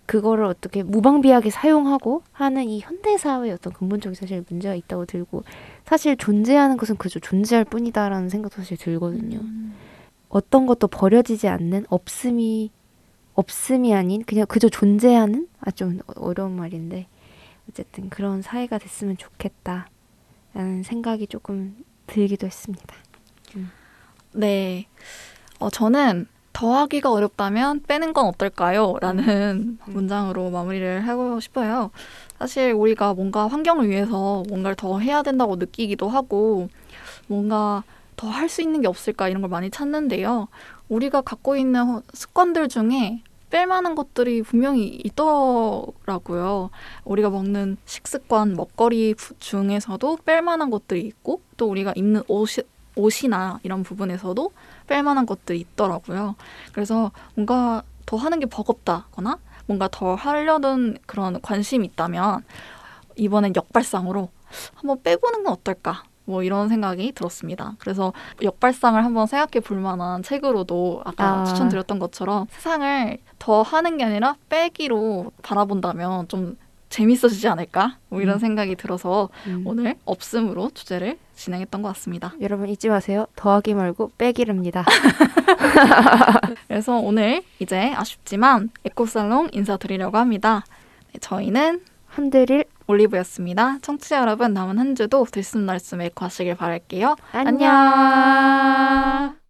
그거를 0.06 0.46
어떻게 0.46 0.84
무방비하게 0.84 1.50
사용하고 1.50 2.24
하는 2.32 2.70
이 2.70 2.80
현대 2.80 3.18
사회의 3.18 3.52
어떤 3.54 3.74
근본적인 3.74 4.16
사실 4.16 4.44
문제가 4.48 4.76
있다고 4.76 5.06
들고 5.06 5.44
사실 5.86 6.16
존재하는 6.16 6.78
것은 6.78 6.98
그저 6.98 7.20
존재할 7.20 7.66
뿐이다라는 7.66 8.30
생각도 8.30 8.58
사실 8.58 8.78
들거든요. 8.78 9.40
음. 9.40 9.74
어떤 10.30 10.66
것도 10.66 10.88
버려지지 10.88 11.48
않는 11.48 11.86
없음이 11.90 12.72
없음이 13.34 13.94
아닌 13.94 14.24
그냥 14.24 14.46
그저 14.48 14.70
존재하는 14.70 15.48
아 15.60 15.72
좀 15.72 16.00
어려운 16.16 16.56
말인데 16.56 17.08
어쨌든 17.70 18.10
그런 18.10 18.42
사회가 18.42 18.78
됐으면 18.78 19.18
좋겠다라는 19.18 20.84
생각이 20.84 21.28
조금 21.28 21.84
들기도 22.08 22.46
했습니다. 22.48 22.96
네. 24.34 24.88
어, 25.60 25.70
저는 25.70 26.28
더하기가 26.66 27.12
어렵다면 27.12 27.82
빼는 27.86 28.14
건 28.14 28.28
어떨까요? 28.28 28.96
라는 29.02 29.78
음. 29.88 29.94
문장으로 29.94 30.50
마무리를 30.52 31.06
하고 31.06 31.40
싶어요. 31.42 31.92
사실 32.40 32.72
우리가 32.72 33.14
뭔가 33.14 33.48
환경을 33.48 33.90
위해서 33.90 34.44
뭔가를 34.48 34.76
더 34.76 35.00
해야 35.00 35.22
된다고 35.22 35.58
느끼기도 35.58 36.08
하고 36.08 36.70
뭔가 37.28 37.84
더 38.16 38.30
할 38.30 38.48
수 38.48 38.62
있는 38.62 38.80
게 38.82 38.88
없을까 38.88 39.28
이런 39.28 39.42
걸 39.42 39.50
많이 39.50 39.70
찾는데요. 39.70 40.48
우리가 40.88 41.20
갖고 41.22 41.58
있는 41.58 42.00
습관들 42.14 42.70
중에 42.70 43.22
뺄 43.50 43.68
만한 43.68 43.94
것들이 43.96 44.42
분명히 44.42 44.86
있더라고요. 45.04 46.70
우리가 47.04 47.30
먹는 47.30 47.76
식습관, 47.86 48.54
먹거리 48.54 49.14
부- 49.16 49.34
중에서도 49.40 50.20
뺄 50.26 50.42
만한 50.42 50.70
것들이 50.70 51.02
있고 51.02 51.42
또 51.58 51.68
우리가 51.70 51.92
입는 51.98 52.22
옷이, 52.30 52.66
옷이나 52.96 53.60
이런 53.64 53.84
부분에서도 53.84 54.52
뺄만한 54.88 55.26
것들이 55.26 55.60
있더라고요. 55.60 56.36
그래서 56.72 57.12
뭔가 57.36 57.84
더 58.06 58.18
하는 58.18 58.40
게 58.40 58.46
버겁다거나 58.46 59.38
뭔가 59.66 59.88
더 59.92 60.16
하려는 60.16 60.98
그런 61.06 61.42
관심이 61.42 61.86
있다면 61.88 62.44
이번엔 63.16 63.54
역발상으로 63.56 64.30
한번 64.76 65.02
빼보는 65.02 65.44
건 65.44 65.54
어떨까? 65.54 66.04
뭐 66.26 66.44
이런 66.44 66.70
생각이 66.70 67.12
들었습니다. 67.12 67.76
그래서 67.80 68.14
역발상을 68.42 69.04
한번 69.04 69.28
생각해 69.28 69.60
볼 69.64 69.80
만한 69.80 70.24
책으로도 70.24 71.04
아까 71.06 71.42
아. 71.42 71.44
추천드렸던 71.46 72.00
것처럼 72.00 72.48
세상을 72.50 73.18
더 73.38 73.62
하는 73.62 73.98
게 73.98 74.04
아니라 74.04 74.36
빼기로 74.50 75.32
바라본다면 75.44 76.28
좀 76.28 76.58
재밌어지지 76.90 77.48
않을까? 77.48 77.98
뭐 78.10 78.22
이런 78.22 78.36
음. 78.36 78.40
생각이 78.40 78.76
들어서 78.76 79.30
음. 79.48 79.64
오늘 79.66 79.96
없음으로 80.06 80.72
주제를 80.74 81.20
진행했던 81.36 81.82
것 81.82 81.90
같습니다. 81.90 82.34
여러분 82.42 82.70
잊지 82.70 82.90
마세요. 82.90 83.28
더하기 83.36 83.74
말고 83.74 84.12
빼기랍니다. 84.18 84.86
그래서 86.68 86.98
오늘 86.98 87.44
이제 87.60 87.94
아쉽지만 87.96 88.70
에코살롱 88.86 89.50
인사드리려고 89.52 90.18
합니다. 90.18 90.64
네, 91.12 91.20
저희는 91.20 91.82
흔들릴 92.08 92.66
올리브였습니다. 92.88 93.80
청취자 93.82 94.20
여러분 94.22 94.54
남은 94.54 94.80
한 94.80 94.96
주도 94.96 95.26
들숨날숨 95.26 96.02
에코 96.02 96.26
하시길 96.26 96.56
바랄게요. 96.56 97.16
안녕. 97.32 97.70
안녕. 97.72 99.45